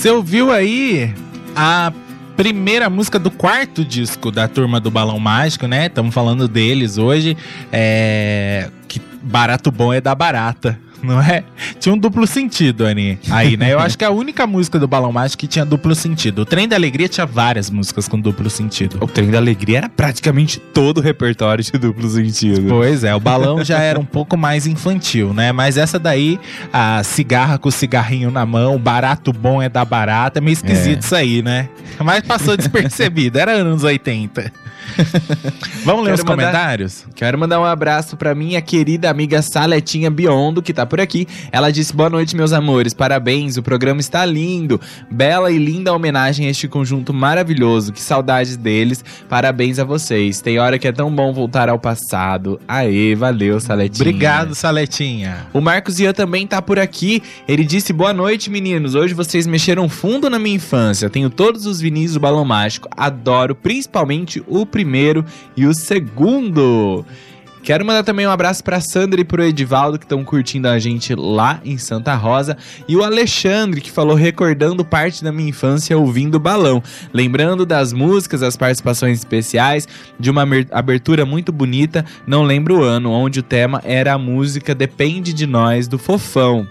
[0.06, 1.12] Você ouviu aí
[1.56, 1.92] a
[2.38, 5.88] primeira música do quarto disco da turma do Balão Mágico, né?
[5.88, 7.36] Estamos falando deles hoje.
[7.72, 8.70] É...
[8.88, 10.80] Que barato bom é da barata.
[11.06, 11.44] Não é?
[11.80, 13.20] Tinha um duplo sentido, Ani.
[13.30, 13.72] Aí, né?
[13.74, 16.40] Eu acho que é a única música do Balão Mágico que tinha duplo sentido.
[16.40, 18.98] O Trem da Alegria tinha várias músicas com duplo sentido.
[19.02, 22.68] O Trem da Alegria era praticamente todo o repertório de duplo sentido.
[22.70, 25.52] Pois é, o balão já era um pouco mais infantil, né?
[25.52, 26.40] Mas essa daí,
[26.74, 30.98] a cigarra com o cigarrinho na mão, barato bom é da barata, é meio esquisito
[30.98, 31.00] É.
[31.06, 31.70] isso aí, né?
[32.04, 34.52] Mas passou despercebido, era anos 80.
[35.84, 37.06] Vamos ler Quero os mandar- comentários?
[37.16, 41.28] Quero mandar um abraço pra minha querida amiga Saletinha Biondo, que tá por aqui.
[41.52, 42.94] Ela disse: Boa noite, meus amores.
[42.94, 44.80] Parabéns, o programa está lindo.
[45.10, 47.92] Bela e linda homenagem a este conjunto maravilhoso.
[47.94, 49.04] Que saudades deles.
[49.30, 50.42] Parabéns a vocês.
[50.42, 52.60] Tem hora que é tão bom voltar ao passado.
[52.68, 54.08] Aê, valeu, Saletinha.
[54.08, 55.48] Obrigado, Saletinha.
[55.54, 57.22] O Marcos Ian também tá por aqui.
[57.48, 58.96] Ele disse: Boa noite, meninos.
[58.96, 61.10] Hoje vocês mexeram fundo na minha infância.
[61.10, 62.88] Tenho todos os vinis do Balão Mágico.
[62.96, 65.24] Adoro, principalmente o primeiro
[65.56, 67.06] e o segundo.
[67.64, 71.16] Quero mandar também um abraço pra Sandra e pro Edivaldo que estão curtindo a gente
[71.16, 76.42] lá em Santa Rosa e o Alexandre que falou recordando parte da minha infância ouvindo
[76.42, 79.88] balão, lembrando das músicas, as participações especiais
[80.20, 84.76] de uma abertura muito bonita, não lembro o ano, onde o tema era a música
[84.76, 86.68] Depende de Nós do Fofão.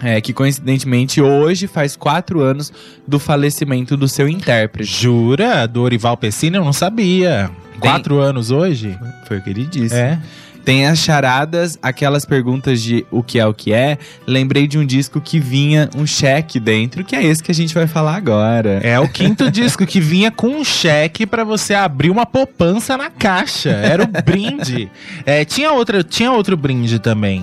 [0.00, 2.72] É, que coincidentemente hoje faz quatro anos
[3.06, 4.90] do falecimento do seu intérprete.
[4.90, 5.66] Jura?
[5.66, 6.56] Do Orival Pessina?
[6.58, 7.50] Eu não sabia.
[7.80, 8.96] Quatro anos hoje?
[9.26, 9.94] Foi o que ele disse.
[9.94, 10.18] É.
[10.64, 13.96] Tem as charadas, aquelas perguntas de o que é o que é.
[14.26, 17.72] Lembrei de um disco que vinha um cheque dentro, que é esse que a gente
[17.72, 18.78] vai falar agora.
[18.82, 23.08] É o quinto disco que vinha com um cheque pra você abrir uma poupança na
[23.08, 23.70] caixa.
[23.70, 24.90] Era o brinde.
[25.24, 27.42] É, tinha, outra, tinha outro brinde também.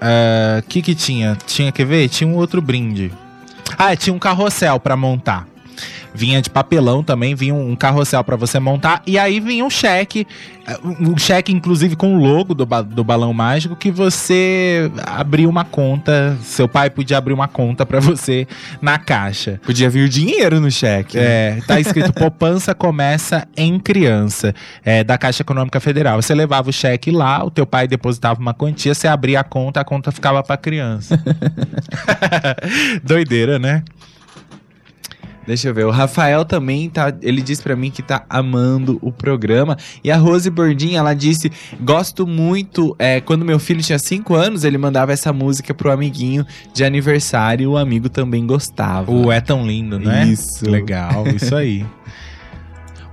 [0.00, 1.36] O que que tinha?
[1.46, 2.08] Tinha, quer ver?
[2.08, 3.12] Tinha um outro brinde.
[3.78, 5.46] Ah, tinha um carrossel pra montar.
[6.14, 9.02] Vinha de papelão também, vinha um carrossel pra você montar.
[9.04, 10.24] E aí vinha um cheque,
[11.00, 15.64] um cheque inclusive com o logo do, ba- do balão mágico, que você abria uma
[15.64, 16.36] conta.
[16.42, 18.46] Seu pai podia abrir uma conta pra você
[18.80, 19.60] na caixa.
[19.64, 21.18] Podia vir dinheiro no cheque.
[21.18, 24.54] É, tá escrito poupança começa em criança,
[24.84, 26.22] é, da Caixa Econômica Federal.
[26.22, 29.80] Você levava o cheque lá, o teu pai depositava uma quantia, você abria a conta,
[29.80, 31.20] a conta ficava pra criança.
[33.02, 33.82] Doideira, né?
[35.46, 35.84] Deixa eu ver.
[35.86, 37.12] O Rafael também tá.
[37.22, 39.76] Ele disse pra mim que tá amando o programa.
[40.02, 42.94] E a Rose Bordin, ela disse: Gosto muito.
[42.98, 47.70] É, quando meu filho tinha 5 anos, ele mandava essa música pro amiguinho de aniversário.
[47.70, 49.10] O amigo também gostava.
[49.10, 50.26] O É Tão Lindo, né?
[50.26, 50.68] Isso.
[50.68, 51.84] Legal, isso aí.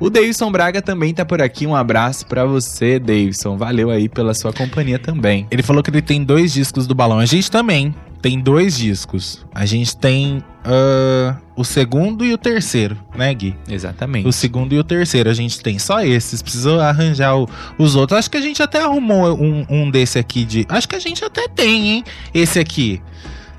[0.01, 1.67] O Davidson Braga também tá por aqui.
[1.67, 3.55] Um abraço pra você, Davidson.
[3.55, 5.45] Valeu aí pela sua companhia também.
[5.51, 7.19] Ele falou que ele tem dois discos do balão.
[7.19, 9.45] A gente também tem dois discos.
[9.53, 13.55] A gente tem ah, o segundo e o terceiro, né, Gui?
[13.67, 14.27] Exatamente.
[14.27, 15.29] O segundo e o terceiro.
[15.29, 16.41] A gente tem só esses.
[16.41, 18.19] Precisou arranjar o- os outros.
[18.19, 20.65] Acho que a gente até arrumou um, um desse aqui de.
[20.69, 22.03] Acho que a gente até tem, hein?
[22.33, 23.01] Esse aqui.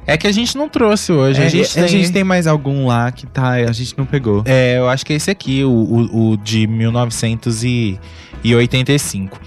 [0.06, 1.40] É que a gente não trouxe hoje.
[1.40, 4.04] É, a, gente a tem, gente tem mais algum lá que tá, a gente não
[4.04, 4.42] pegou.
[4.44, 9.40] É, eu acho que é esse aqui, o, o, o de 1985.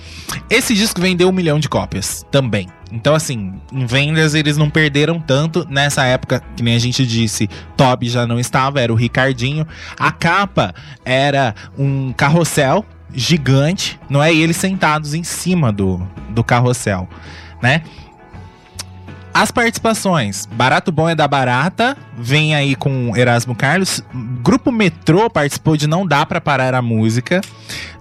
[0.49, 2.69] Esse disco vendeu um milhão de cópias também.
[2.91, 5.67] Então, assim, em vendas eles não perderam tanto.
[5.69, 9.67] Nessa época, que nem a gente disse, Toby já não estava, era o Ricardinho.
[9.97, 14.33] A capa era um carrossel gigante, não é?
[14.33, 17.07] E eles sentados em cima do, do carrossel,
[17.61, 17.83] né?
[19.35, 20.45] As participações.
[20.45, 21.97] Barato Bom é da Barata.
[22.17, 24.01] Vem aí com Erasmo Carlos.
[24.41, 27.41] Grupo Metrô participou de Não Dá Pra Parar a Música.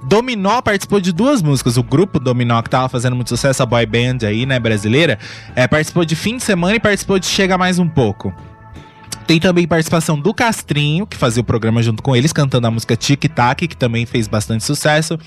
[0.04, 1.76] Dominó participou de duas músicas.
[1.76, 5.18] O grupo Dominó, que tava fazendo muito sucesso, a boy band aí, né, brasileira,
[5.56, 8.32] é, participou de Fim de Semana e participou de Chega Mais Um Pouco.
[9.26, 12.94] Tem também participação do Castrinho, que fazia o programa junto com eles, cantando a música
[12.94, 15.18] Tic Tac, que também fez bastante sucesso.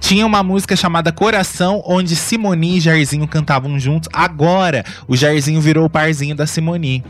[0.00, 4.08] Tinha uma música chamada Coração, onde Simoni e Jairzinho cantavam juntos.
[4.12, 7.04] Agora, o Jairzinho virou o parzinho da Simoni.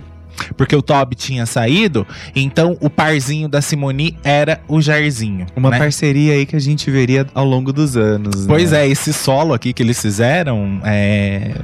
[0.56, 5.46] Porque o Toby tinha saído, então o parzinho da Simoni era o Jairzinho.
[5.56, 5.78] Uma né?
[5.78, 8.46] parceria aí que a gente veria ao longo dos anos.
[8.46, 8.86] Pois né?
[8.86, 11.54] é, esse solo aqui que eles fizeram é,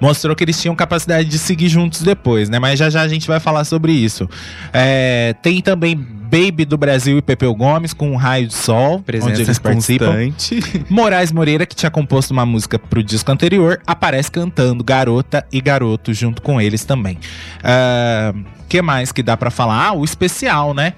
[0.00, 2.58] mostrou que eles tinham capacidade de seguir juntos depois, né?
[2.58, 4.28] Mas já já a gente vai falar sobre isso.
[4.72, 9.32] É, tem também Baby do Brasil e Pepeu Gomes com um raio de sol, Presença
[9.32, 10.06] onde eles participam.
[10.06, 10.84] constante.
[10.90, 16.12] Moraes Moreira, que tinha composto uma música pro disco anterior, aparece cantando Garota e Garoto
[16.12, 17.18] junto com eles também.
[17.64, 18.34] Ah,
[18.68, 19.86] que mais que dá pra falar?
[19.86, 20.92] Ah, o especial, né?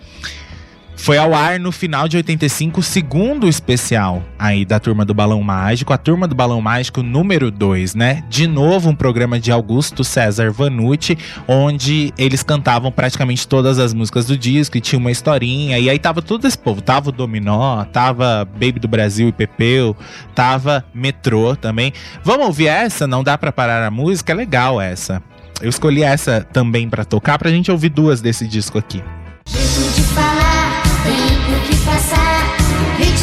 [1.01, 5.43] Foi ao ar no final de 85, o segundo especial aí da Turma do Balão
[5.43, 8.23] Mágico, a Turma do Balão Mágico número 2, né?
[8.29, 11.17] De novo, um programa de Augusto César Vanucci,
[11.49, 15.79] onde eles cantavam praticamente todas as músicas do disco e tinha uma historinha.
[15.79, 16.83] E aí tava todo esse povo.
[16.83, 19.97] Tava o Dominó, tava Baby do Brasil e Pepeu,
[20.35, 21.95] tava Metrô também.
[22.23, 23.07] Vamos ouvir essa?
[23.07, 24.33] Não dá pra parar a música?
[24.33, 25.23] É legal essa.
[25.63, 29.03] Eu escolhi essa também pra tocar, pra gente ouvir duas desse disco aqui.
[29.47, 29.90] Jeito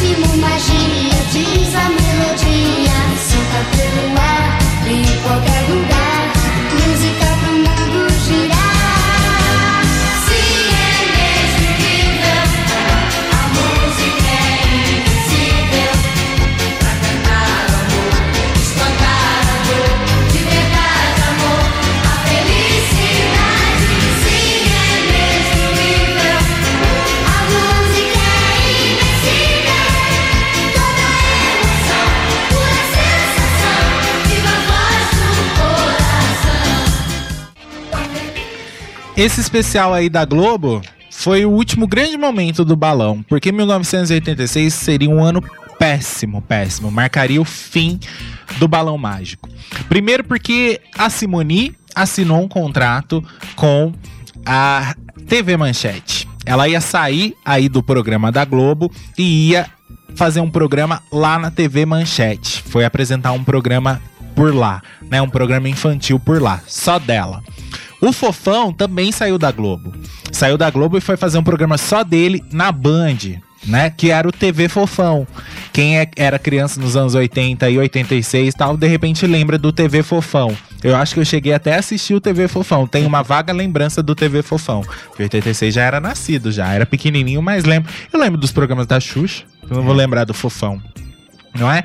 [0.00, 2.98] ritmo, magia, diz a melodia.
[3.16, 4.07] Sinta pelo
[39.18, 40.80] Esse especial aí da Globo
[41.10, 45.42] foi o último grande momento do balão, porque 1986 seria um ano
[45.76, 46.88] péssimo, péssimo.
[46.88, 47.98] Marcaria o fim
[48.60, 49.48] do balão mágico.
[49.88, 53.20] Primeiro porque a Simoni assinou um contrato
[53.56, 53.92] com
[54.46, 54.94] a
[55.26, 56.28] TV Manchete.
[56.46, 58.88] Ela ia sair aí do programa da Globo
[59.18, 59.66] e ia
[60.14, 62.62] fazer um programa lá na TV Manchete.
[62.68, 64.00] Foi apresentar um programa
[64.36, 64.80] por lá,
[65.10, 65.20] né?
[65.20, 67.42] Um programa infantil por lá, só dela.
[68.00, 69.92] O Fofão também saiu da Globo.
[70.32, 73.16] Saiu da Globo e foi fazer um programa só dele na Band,
[73.66, 73.90] né?
[73.90, 75.26] Que era o TV Fofão.
[75.72, 79.72] Quem é- era criança nos anos 80 e 86 e tal, de repente lembra do
[79.72, 80.56] TV Fofão.
[80.82, 82.86] Eu acho que eu cheguei até a assistir o TV Fofão.
[82.86, 84.82] Tem uma vaga lembrança do TV Fofão.
[85.08, 87.92] Porque 86 já era nascido, já era pequenininho, mas lembro.
[88.12, 89.42] Eu lembro dos programas da Xuxa.
[89.68, 90.80] Eu não vou lembrar do Fofão.
[91.52, 91.82] Não é?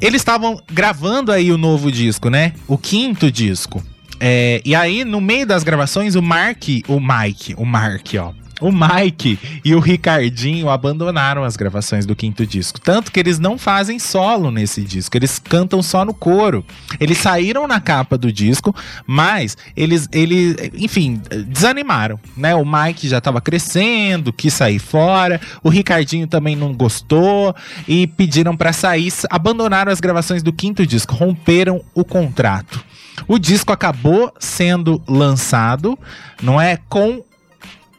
[0.00, 2.52] Eles estavam gravando aí o novo disco, né?
[2.66, 3.82] O quinto disco.
[4.26, 8.32] É, e aí, no meio das gravações, o Mark, o Mike, o Mark, ó.
[8.58, 12.80] O Mike e o Ricardinho abandonaram as gravações do quinto disco.
[12.80, 16.64] Tanto que eles não fazem solo nesse disco, eles cantam só no coro.
[16.98, 18.74] Eles saíram na capa do disco,
[19.06, 22.54] mas eles, eles enfim, desanimaram, né?
[22.54, 27.54] O Mike já tava crescendo, quis sair fora, o Ricardinho também não gostou
[27.86, 32.93] e pediram pra sair, abandonaram as gravações do quinto disco, romperam o contrato.
[33.28, 35.98] O disco acabou sendo lançado,
[36.42, 36.78] não é?
[36.88, 37.22] Com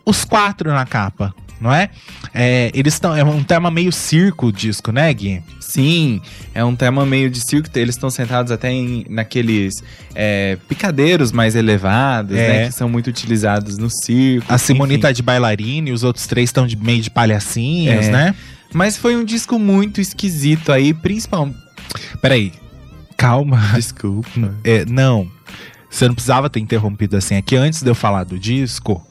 [0.06, 1.90] os quatro na capa, não é?
[2.34, 3.16] É, eles estão.
[3.16, 5.42] É um tema meio circo o disco, né, Gui?
[5.60, 6.22] Sim,
[6.54, 7.68] é um tema meio de circo.
[7.76, 9.74] Eles estão sentados até em, naqueles
[10.14, 12.48] é, picadeiros mais elevados, É.
[12.48, 12.66] né?
[12.68, 14.46] Que são muito utilizados no circo.
[14.54, 15.02] A Simone enfim.
[15.02, 18.12] tá de bailarina e os outros três estão de meio de palhacinhos, É.
[18.12, 18.36] né?
[18.74, 21.58] Mas foi um disco muito esquisito aí, principalmente.
[22.22, 22.52] Peraí.
[23.18, 23.58] Calma.
[23.74, 24.30] Desculpa.
[24.64, 25.30] É, não.
[25.90, 27.36] Você não precisava ter interrompido assim.
[27.36, 29.02] É que antes de eu falar do disco,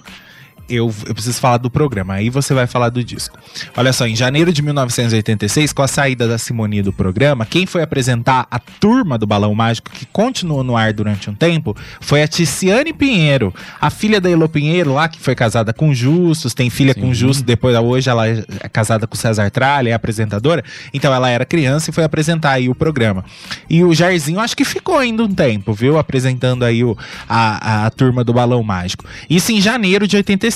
[0.68, 2.14] eu, eu preciso falar do programa.
[2.14, 3.38] Aí você vai falar do disco.
[3.76, 7.82] Olha só, em janeiro de 1986, com a saída da Simone do programa, quem foi
[7.82, 12.28] apresentar a turma do Balão Mágico, que continuou no ar durante um tempo, foi a
[12.28, 16.94] Ticiane Pinheiro, a filha da Elo Pinheiro lá, que foi casada com Justus, tem filha
[16.94, 20.64] com Justus, depois hoje ela é casada com César Tralha, é apresentadora.
[20.92, 23.24] Então ela era criança e foi apresentar aí o programa.
[23.68, 25.98] E o Jairzinho acho que ficou ainda um tempo, viu?
[25.98, 26.96] Apresentando aí o,
[27.28, 29.04] a, a, a turma do Balão Mágico.
[29.28, 30.53] Isso em janeiro de 86.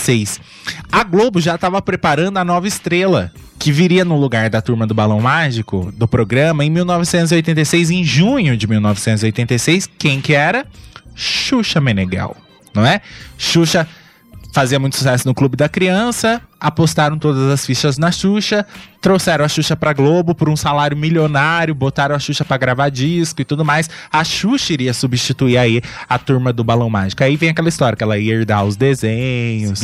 [0.91, 3.33] A Globo já estava preparando a nova estrela.
[3.59, 8.57] Que viria no lugar da turma do Balão Mágico, do programa, em 1986, em junho
[8.57, 9.89] de 1986.
[9.99, 10.65] Quem que era?
[11.13, 12.37] Xuxa Meneghel,
[12.73, 13.01] não é?
[13.37, 13.89] Xuxa
[14.53, 18.67] fazia muito sucesso no Clube da Criança, apostaram todas as fichas na Xuxa,
[19.01, 23.41] trouxeram a Xuxa pra Globo por um salário milionário, botaram a Xuxa pra gravar disco
[23.41, 23.89] e tudo mais.
[24.11, 27.23] A Xuxa iria substituir aí a turma do Balão Mágico.
[27.23, 29.83] Aí vem aquela história que ela ia herdar os desenhos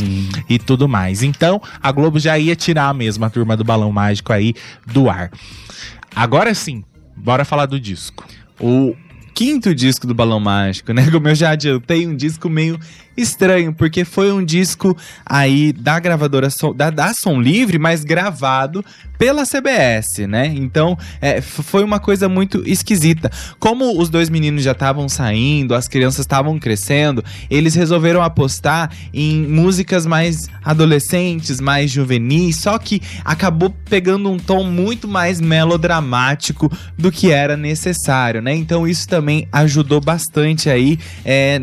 [0.48, 1.22] e tudo mais.
[1.22, 4.54] Então, a Globo já ia tirar mesmo a turma do Balão Mágico aí
[4.86, 5.30] do ar.
[6.14, 6.82] Agora sim,
[7.16, 8.24] bora falar do disco.
[8.58, 8.94] O
[9.34, 11.10] quinto disco do Balão Mágico, né?
[11.10, 12.78] Como eu já adiantei, um disco meio
[13.16, 18.84] estranho, porque foi um disco aí da gravadora da, da Som Livre, mas gravado
[19.18, 20.52] pela CBS, né?
[20.54, 23.30] Então é, foi uma coisa muito esquisita.
[23.58, 29.46] Como os dois meninos já estavam saindo, as crianças estavam crescendo, eles resolveram apostar em
[29.46, 37.12] músicas mais adolescentes, mais juvenis, só que acabou pegando um tom muito mais melodramático do
[37.12, 38.54] que era necessário, né?
[38.54, 41.60] Então isso também ajudou bastante aí é,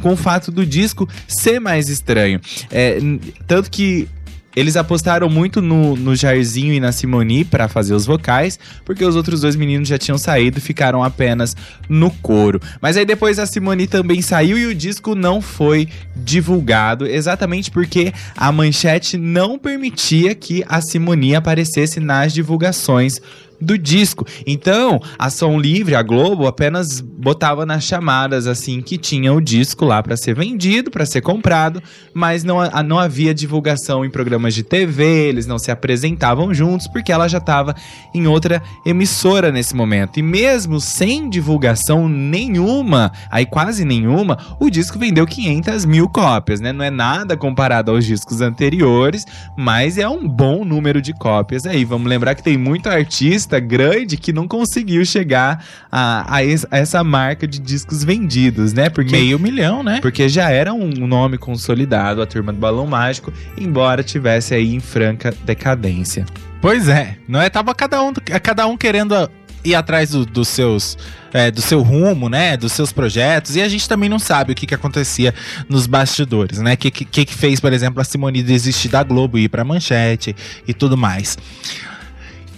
[0.00, 0.91] com o fato do disco
[1.26, 2.40] ser mais estranho.
[2.70, 2.98] É,
[3.46, 4.08] tanto que
[4.54, 9.16] eles apostaram muito no, no Jairzinho e na Simoni pra fazer os vocais, porque os
[9.16, 11.56] outros dois meninos já tinham saído e ficaram apenas
[11.88, 12.60] no coro.
[12.80, 18.12] Mas aí depois a Simoni também saiu e o disco não foi divulgado, exatamente porque
[18.36, 23.20] a manchete não permitia que a Simoni aparecesse nas divulgações
[23.62, 24.26] do disco.
[24.46, 29.84] Então, a Som Livre, a Globo, apenas botava nas chamadas assim que tinha o disco
[29.84, 31.80] lá pra ser vendido, pra ser comprado,
[32.12, 37.12] mas não, não havia divulgação em programas de TV, eles não se apresentavam juntos porque
[37.12, 37.76] ela já estava
[38.12, 40.18] em outra emissora nesse momento.
[40.18, 46.72] E mesmo sem divulgação nenhuma, aí quase nenhuma, o disco vendeu 500 mil cópias, né?
[46.72, 49.24] Não é nada comparado aos discos anteriores,
[49.56, 51.84] mas é um bom número de cópias aí.
[51.84, 56.78] Vamos lembrar que tem muito artista grande que não conseguiu chegar a, a es- a
[56.78, 58.88] essa marca de discos vendidos, né?
[58.88, 59.98] Porque Meio milhão, né?
[60.00, 64.80] porque já era um nome consolidado, a turma do Balão Mágico, embora tivesse aí em
[64.80, 66.24] franca decadência.
[66.60, 67.50] Pois é, não é?
[67.50, 68.12] Tava cada um,
[68.42, 69.28] cada um querendo
[69.64, 70.98] ir atrás do- dos seus,
[71.32, 72.56] é, do seu rumo, né?
[72.56, 73.54] Dos seus projetos.
[73.56, 75.32] E a gente também não sabe o que, que acontecia
[75.68, 76.74] nos bastidores, né?
[76.74, 79.62] O que, que, que fez, por exemplo, a Simone desistir da Globo e ir pra
[79.64, 80.34] Manchete
[80.66, 81.36] e tudo mais.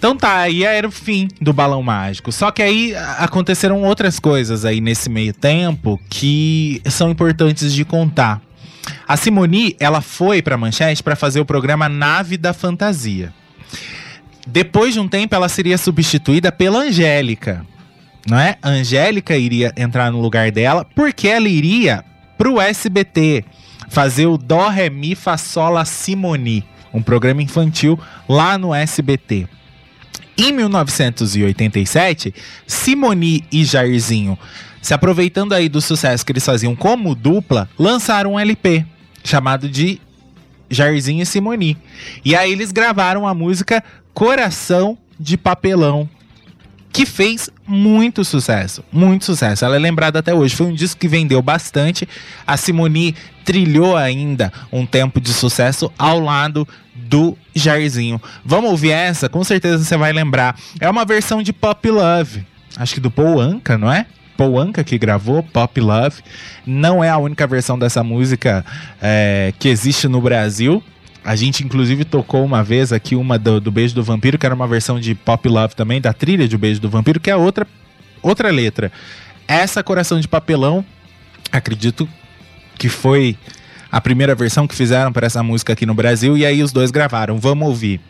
[0.05, 2.31] Então tá, aí era o fim do balão mágico.
[2.31, 8.43] Só que aí aconteceram outras coisas aí nesse meio tempo que são importantes de contar.
[9.09, 13.33] A Simone, ela foi pra Manchete pra fazer o programa Nave da Fantasia.
[14.47, 17.65] Depois de um tempo, ela seria substituída pela Angélica.
[18.29, 18.59] Não é?
[18.63, 22.05] Angélica iria entrar no lugar dela, porque ela iria
[22.37, 23.43] pro SBT
[23.89, 26.63] fazer o Dó, Ré, Mi, Fá, Sol, Lá, Simoni,
[26.93, 27.99] um programa infantil
[28.29, 29.49] lá no SBT.
[30.37, 32.35] Em 1987,
[32.67, 34.39] Simoni e Jairzinho,
[34.83, 38.85] se aproveitando aí do sucesso que eles faziam como dupla, lançaram um LP
[39.23, 40.01] chamado de
[40.69, 41.77] Jairzinho e Simoni.
[42.25, 43.83] E aí eles gravaram a música
[44.13, 46.09] Coração de Papelão,
[46.93, 49.65] que fez muito sucesso, muito sucesso.
[49.65, 50.55] Ela é lembrada até hoje.
[50.55, 52.09] Foi um disco que vendeu bastante.
[52.47, 56.67] A Simoni trilhou ainda um tempo de sucesso ao lado
[57.09, 58.21] do Jairzinho.
[58.45, 59.29] Vamos ouvir essa?
[59.29, 60.57] Com certeza você vai lembrar.
[60.81, 62.45] É uma versão de Pop Love.
[62.77, 64.07] Acho que do Paul Anka, não é?
[64.37, 66.23] Paul Anka que gravou Pop Love.
[66.67, 68.65] Não é a única versão dessa música
[69.01, 70.83] é, que existe no Brasil.
[71.25, 74.55] A gente, inclusive, tocou uma vez aqui uma do, do Beijo do Vampiro, que era
[74.55, 77.67] uma versão de Pop Love também, da trilha de Beijo do Vampiro, que é outra,
[78.21, 78.93] outra letra.
[79.49, 80.85] Essa Coração de Papelão,
[81.51, 82.09] acredito
[82.77, 83.39] que foi
[83.95, 86.91] a primeira versão que fizeram para essa música aqui no Brasil, e aí os dois
[86.91, 87.39] gravaram.
[87.39, 88.01] Vamos ouvir.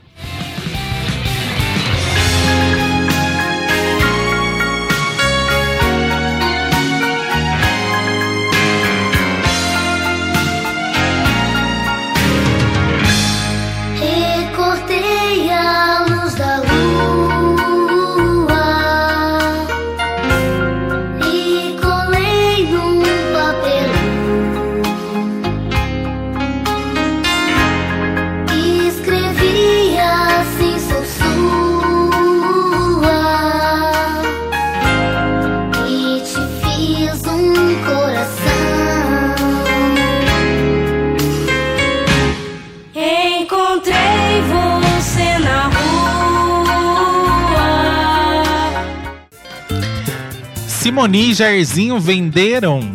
[50.85, 52.87] Simoni e Jairzinho venderam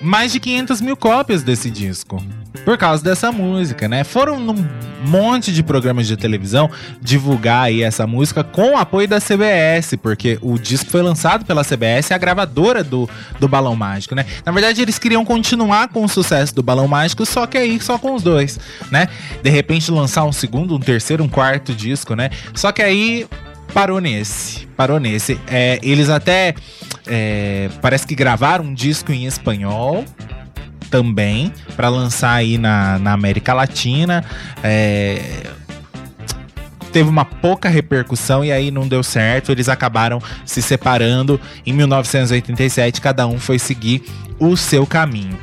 [0.00, 2.22] mais de 500 mil cópias desse disco.
[2.64, 4.04] Por causa dessa música, né?
[4.04, 4.64] Foram num
[5.04, 6.70] monte de programas de televisão
[7.02, 11.64] divulgar aí essa música com o apoio da CBS, porque o disco foi lançado pela
[11.64, 14.24] CBS, a gravadora do, do Balão Mágico, né?
[14.46, 17.98] Na verdade, eles queriam continuar com o sucesso do Balão Mágico, só que aí só
[17.98, 18.60] com os dois,
[18.92, 19.08] né?
[19.42, 22.30] De repente lançar um segundo, um terceiro, um quarto disco, né?
[22.54, 23.26] Só que aí
[23.74, 24.66] parou nesse.
[24.76, 25.38] Parou nesse.
[25.48, 26.54] É, eles até.
[27.06, 30.04] É, parece que gravaram um disco em espanhol
[30.90, 34.24] também para lançar aí na, na América Latina.
[34.62, 35.20] É,
[36.92, 39.50] teve uma pouca repercussão e aí não deu certo.
[39.50, 41.40] Eles acabaram se separando.
[41.66, 44.04] Em 1987, cada um foi seguir
[44.38, 45.36] o seu caminho.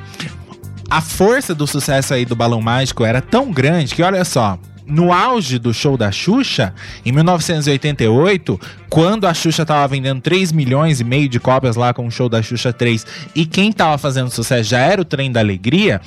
[0.90, 4.58] A força do sucesso aí do Balão Mágico era tão grande que, olha só,
[4.92, 6.74] no auge do show da Xuxa,
[7.06, 8.60] em 1988,
[8.90, 12.28] quando a Xuxa tava vendendo 3 milhões e meio de cópias lá com o show
[12.28, 16.02] da Xuxa 3, e quem tava fazendo sucesso já era o Trem da Alegria,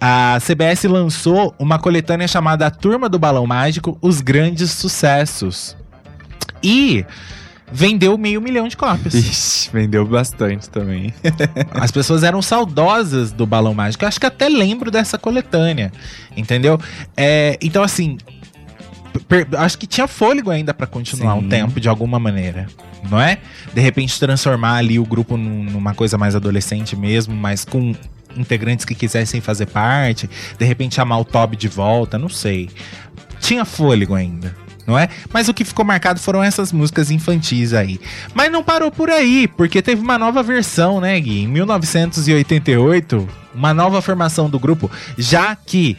[0.00, 5.76] a CBS lançou uma coletânea chamada A Turma do Balão Mágico, Os Grandes Sucessos.
[6.62, 7.04] E
[7.72, 9.14] vendeu meio milhão de cópias.
[9.14, 11.12] Ixi, vendeu bastante também.
[11.72, 14.04] As pessoas eram saudosas do Balão Mágico.
[14.04, 15.90] Eu acho que até lembro dessa coletânea,
[16.36, 16.78] entendeu?
[17.16, 18.18] É, então, assim,
[19.58, 21.40] acho que tinha fôlego ainda pra continuar Sim.
[21.44, 22.66] um tempo de alguma maneira,
[23.10, 23.38] não é?
[23.72, 27.94] De repente transformar ali o grupo num- numa coisa mais adolescente mesmo, mas com
[28.36, 30.28] integrantes que quisessem fazer parte,
[30.58, 32.70] de repente chamar o Toby de volta, não sei.
[33.40, 34.56] Tinha fôlego ainda.
[34.86, 35.08] Não é?
[35.32, 38.00] Mas o que ficou marcado foram essas músicas infantis aí.
[38.34, 41.42] Mas não parou por aí, porque teve uma nova versão, né, Gui?
[41.42, 45.96] Em 1988, uma nova formação do grupo, já que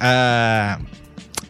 [0.00, 0.78] ah,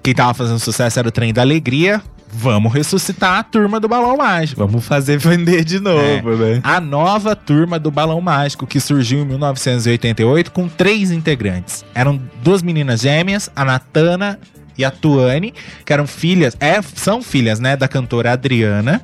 [0.02, 2.02] quem tava fazendo sucesso era o Trem da Alegria.
[2.34, 4.66] Vamos ressuscitar a turma do Balão Mágico.
[4.66, 6.60] Vamos fazer vender de novo, né?
[6.64, 11.84] A nova turma do Balão Mágico, que surgiu em 1988 com três integrantes.
[11.94, 14.38] Eram duas meninas gêmeas, a Natana
[14.76, 15.54] e a Tuane,
[15.84, 19.02] que eram filhas, é, são filhas, né, da cantora Adriana.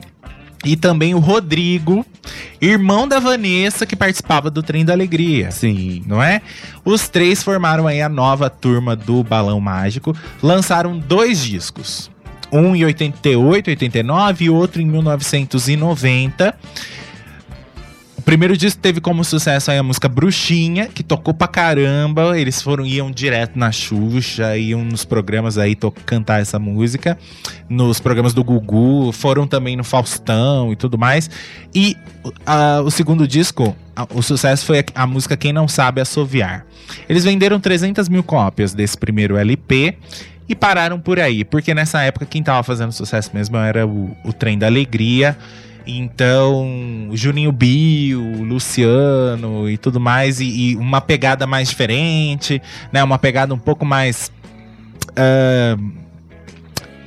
[0.65, 2.05] E também o Rodrigo,
[2.61, 6.03] irmão da Vanessa, que participava do Trem da Alegria Sim.
[6.05, 6.43] não é?
[6.85, 12.11] Os três formaram aí a nova turma do Balão Mágico, lançaram dois discos.
[12.51, 16.55] Um em 88, 89 e outro em 1990.
[18.29, 22.39] Primeiro disco teve como sucesso a música Bruxinha, que tocou pra caramba.
[22.39, 25.75] Eles foram iam direto na Xuxa, iam nos programas aí
[26.05, 27.17] cantar essa música.
[27.71, 31.31] Nos programas do Gugu, foram também no Faustão e tudo mais.
[31.75, 31.97] E
[32.45, 33.75] ah, o segundo disco,
[34.15, 36.67] o sucesso foi a, música Quem Não Sabe Assoviar.
[37.09, 39.97] Eles venderam 300 mil cópias desse primeiro LP
[40.47, 44.35] e pararam por aí, porque nessa época quem tava fazendo sucesso mesmo era o, o
[44.35, 45.35] Trem da Alegria.
[45.91, 52.61] Então, Juninho Bio, Luciano e tudo mais, e, e uma pegada mais diferente,
[52.93, 53.03] né?
[53.03, 54.31] Uma pegada um pouco mais.
[55.17, 55.77] ah,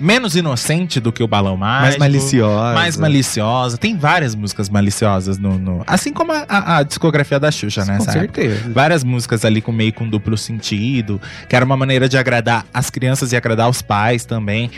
[0.02, 1.84] menos inocente do que o Balão Mágico.
[1.84, 2.74] Mais maliciosa.
[2.74, 3.78] Mais maliciosa.
[3.78, 5.58] Tem várias músicas maliciosas no.
[5.58, 7.98] no- assim como a, a- a discografia da Xuxa, né?
[7.98, 8.70] Com certeza.
[8.74, 12.90] Várias músicas ali com meio com duplo sentido, que era uma maneira de agradar as
[12.90, 14.70] crianças e agradar os pais também.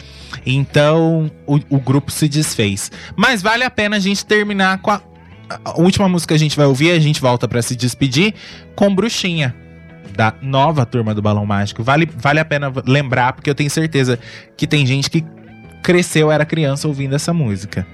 [0.46, 2.92] Então o, o grupo se desfez.
[3.16, 5.02] Mas vale a pena a gente terminar com a,
[5.64, 8.34] a última música que a gente vai ouvir, a gente volta pra se despedir
[8.76, 9.56] com Bruxinha.
[10.16, 11.84] Da nova turma do Balão Mágico.
[11.84, 14.20] Vale, vale a pena lembrar, porque eu tenho certeza
[14.56, 15.24] que tem gente que
[15.82, 17.86] cresceu, era criança ouvindo essa música.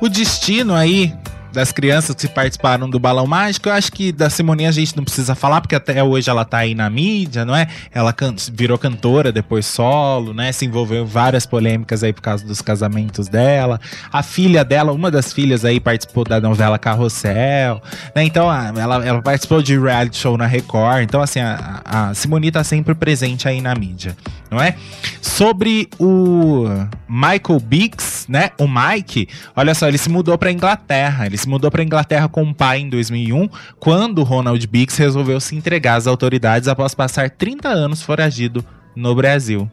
[0.00, 1.14] O destino aí
[1.56, 5.02] das crianças que participaram do Balão Mágico, eu acho que da Simoninha a gente não
[5.02, 7.66] precisa falar, porque até hoje ela tá aí na mídia, não é?
[7.90, 10.52] Ela can- virou cantora, depois solo, né?
[10.52, 13.80] Se envolveu em várias polêmicas aí por causa dos casamentos dela.
[14.12, 17.80] A filha dela, uma das filhas aí, participou da novela Carrossel,
[18.14, 18.22] né?
[18.22, 21.04] Então, ela, ela participou de reality show na Record.
[21.04, 24.14] Então, assim, a, a Simone tá sempre presente aí na mídia,
[24.50, 24.74] não é?
[25.22, 26.66] Sobre o
[27.08, 28.50] Michael Biggs, né?
[28.58, 29.26] O Mike,
[29.56, 31.24] olha só, ele se mudou pra Inglaterra.
[31.24, 33.48] Ele se mudou pra Inglaterra com o pai em 2001,
[33.78, 38.64] quando Ronald Biggs resolveu se entregar às autoridades após passar 30 anos foragido
[38.96, 39.70] no Brasil.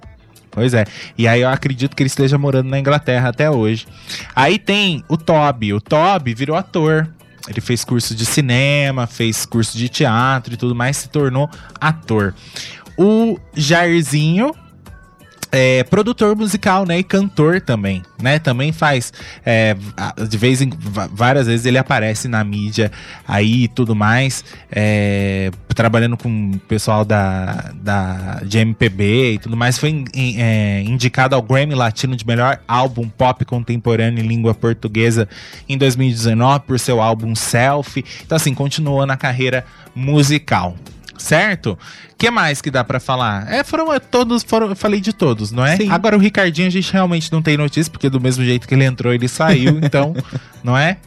[0.51, 0.85] Pois é.
[1.17, 3.87] E aí eu acredito que ele esteja morando na Inglaterra até hoje.
[4.35, 5.73] Aí tem o Toby.
[5.73, 7.09] O Toby virou ator.
[7.49, 11.49] Ele fez curso de cinema, fez curso de teatro e tudo mais, se tornou
[11.81, 12.35] ator.
[12.95, 14.53] O Jairzinho,
[15.55, 16.97] é, produtor musical, né?
[16.97, 18.39] E cantor também, né?
[18.39, 19.13] Também faz.
[19.45, 19.75] é,
[20.27, 20.69] de vez em
[21.11, 22.91] várias vezes ele aparece na mídia
[23.27, 24.43] aí e tudo mais.
[24.71, 29.77] é, trabalhando com o pessoal da, da, de MPB e tudo mais.
[29.77, 35.27] Foi in- é, indicado ao Grammy Latino de melhor álbum pop contemporâneo em língua portuguesa
[35.69, 38.03] em 2019 por seu álbum Selfie.
[38.25, 39.65] Então, assim, continuou na carreira
[39.95, 40.75] musical.
[41.17, 41.77] Certo?
[42.11, 43.51] O que mais que dá pra falar?
[43.51, 45.77] É, foram é, todos, foram, eu falei de todos, não é?
[45.77, 45.89] Sim.
[45.89, 48.85] Agora o Ricardinho a gente realmente não tem notícia, porque do mesmo jeito que ele
[48.85, 50.15] entrou, ele saiu, então,
[50.63, 50.97] não é?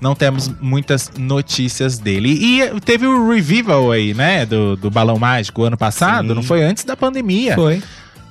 [0.00, 2.30] Não temos muitas notícias dele.
[2.30, 4.44] E teve o revival aí, né?
[4.44, 6.34] Do, do Balão Mágico ano passado, Sim.
[6.34, 7.54] não foi antes da pandemia.
[7.54, 7.80] Foi.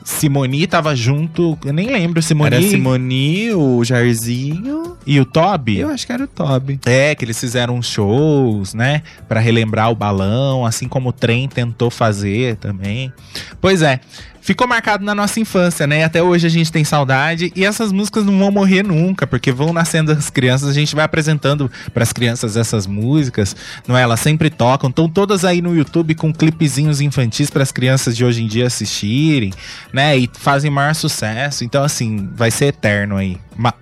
[0.04, 4.98] Simoni tava junto, eu nem lembro, Simoni, Era Simoni, o Jairzinho.
[5.06, 5.80] e o Toby.
[5.80, 6.80] Eu acho que era o Toby.
[6.86, 9.04] É, que eles fizeram shows, né?
[9.28, 13.12] Pra relembrar o balão, assim como o trem tentou fazer também.
[13.60, 14.00] Pois é,
[14.42, 16.00] ficou marcado na nossa infância, né?
[16.00, 17.54] E até hoje a gente tem saudade.
[17.56, 20.70] E essas músicas não vão morrer nunca, porque vão nascendo as crianças.
[20.70, 23.56] A gente vai apresentando pras crianças essas músicas,
[23.88, 24.02] não é?
[24.02, 24.90] Elas sempre tocam.
[24.90, 28.68] Estão todas aí no YouTube com clipezinhos infantis para as crianças de hoje em dia
[28.68, 29.54] assistirem,
[29.94, 30.18] né?
[30.18, 31.64] E fazem maior sucesso.
[31.64, 33.38] Então, assim, vai ser eterno aí.
[33.58, 33.74] Uma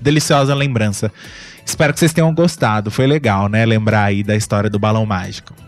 [0.00, 1.10] deliciosa lembrança.
[1.66, 2.90] Espero que vocês tenham gostado.
[2.90, 3.64] Foi legal, né?
[3.64, 5.63] Lembrar aí da história do balão mágico.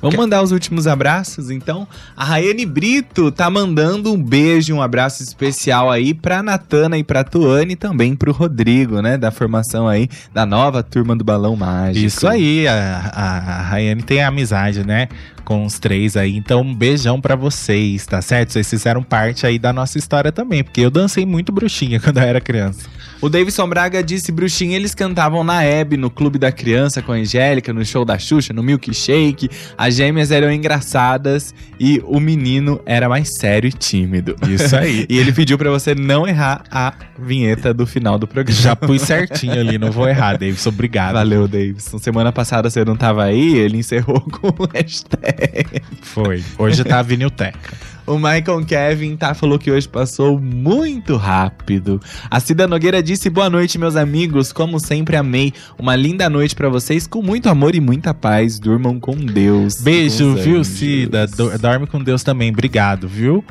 [0.00, 1.86] Vamos mandar os últimos abraços, então.
[2.16, 7.22] A Rayane Brito tá mandando um beijo, um abraço especial aí pra Natana e pra
[7.22, 9.18] Tuane e também pro Rodrigo, né?
[9.18, 12.06] Da formação aí da nova turma do Balão Mágico.
[12.06, 15.08] Isso aí, a, a, a Rayane tem amizade, né?
[15.44, 16.36] Com os três aí.
[16.36, 18.52] Então, um beijão pra vocês, tá certo?
[18.52, 22.24] Vocês fizeram parte aí da nossa história também, porque eu dancei muito bruxinha quando eu
[22.24, 22.88] era criança.
[23.22, 27.16] O Davidson Braga disse, Bruxinha, eles cantavam na Hebe, no Clube da Criança com a
[27.16, 29.50] Angélica, no show da Xuxa, no Milkshake.
[29.76, 34.34] As gêmeas eram engraçadas e o menino era mais sério e tímido.
[34.48, 35.04] Isso aí.
[35.10, 38.58] e ele pediu pra você não errar a vinheta do final do programa.
[38.58, 40.70] Já pus certinho ali, não vou errar, Davidson.
[40.70, 41.12] Obrigado.
[41.12, 41.98] Valeu, Davidson.
[41.98, 45.82] Semana passada você não tava aí, ele encerrou com o hashtag.
[46.00, 46.42] Foi.
[46.56, 47.89] Hoje tá a Vinilteca.
[48.06, 52.00] O Michael Kevin tá, falou que hoje passou muito rápido.
[52.30, 54.52] A Cida Nogueira disse: Boa noite, meus amigos.
[54.52, 55.52] Como sempre, amei.
[55.78, 58.58] Uma linda noite pra vocês, com muito amor e muita paz.
[58.58, 59.80] Durmam com Deus.
[59.80, 60.64] Beijo, Com viu.
[60.64, 61.26] Cida?
[61.26, 62.50] Do- Dorme com Deus também.
[62.50, 63.44] Obrigado, viu?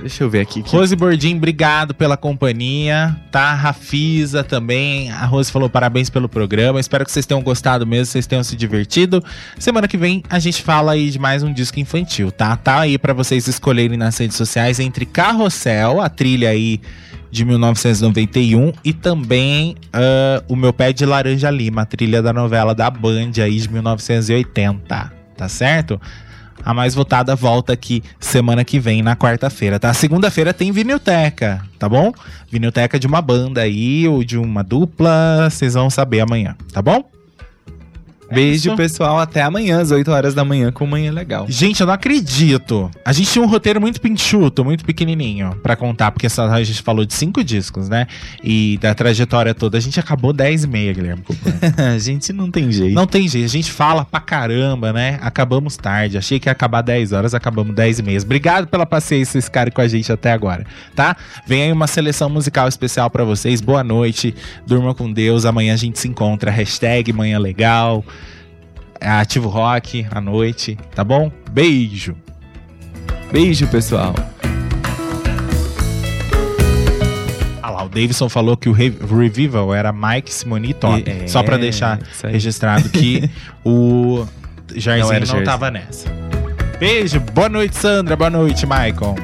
[0.00, 0.62] Deixa eu ver aqui.
[0.66, 3.16] Rose Bordim, obrigado pela companhia.
[3.30, 5.10] Tá, Rafisa também.
[5.10, 6.80] A Rose falou parabéns pelo programa.
[6.80, 9.22] Espero que vocês tenham gostado mesmo, vocês tenham se divertido.
[9.58, 12.56] Semana que vem a gente fala aí de mais um disco infantil, tá?
[12.56, 16.80] Tá aí pra vocês escolherem nas redes sociais entre Carrossel, a trilha aí
[17.30, 22.74] de 1991, e também ah, O Meu Pé de Laranja Lima, a trilha da novela
[22.74, 26.00] da Band aí de 1980, tá certo?
[26.64, 29.92] A mais votada volta aqui semana que vem, na quarta-feira, tá?
[29.94, 32.12] Segunda-feira tem vinilteca, tá bom?
[32.50, 37.04] Vinilteca de uma banda aí, ou de uma dupla, vocês vão saber amanhã, tá bom?
[38.30, 38.76] Beijo, isso.
[38.76, 39.18] pessoal.
[39.18, 41.46] Até amanhã, às 8 horas da manhã, com Manhã Legal.
[41.48, 42.90] Gente, eu não acredito.
[43.04, 46.82] A gente tinha um roteiro muito pinchuto, muito pequenininho pra contar, porque essa, a gente
[46.82, 48.06] falou de cinco discos, né?
[48.42, 51.22] E da trajetória toda, a gente acabou 10 e meia, Guilherme.
[51.76, 52.94] A gente não tem jeito.
[52.94, 55.18] Não tem jeito, a gente fala pra caramba, né?
[55.22, 56.16] Acabamos tarde.
[56.18, 58.20] Achei que ia acabar 10 horas, acabamos 10 e meia.
[58.20, 61.16] Obrigado pela paciência, esse cara com a gente até agora, tá?
[61.46, 63.60] Vem aí uma seleção musical especial pra vocês.
[63.60, 64.34] Boa noite,
[64.66, 65.44] durma com Deus.
[65.44, 66.50] Amanhã a gente se encontra.
[66.50, 68.04] Hashtag Manhã Legal.
[69.00, 71.30] Ativo Rock à noite, tá bom?
[71.50, 72.14] Beijo.
[73.32, 74.14] Beijo, pessoal.
[77.62, 81.04] Ah lá, o Davidson falou que o Re- Revival era Mike, Simone e Top.
[81.08, 83.28] É, Só pra deixar registrado que
[83.64, 84.26] o
[84.74, 86.08] Jairzinho Não não, tava nessa.
[86.78, 88.16] Beijo, boa noite, Sandra.
[88.16, 89.14] Boa noite, Michael.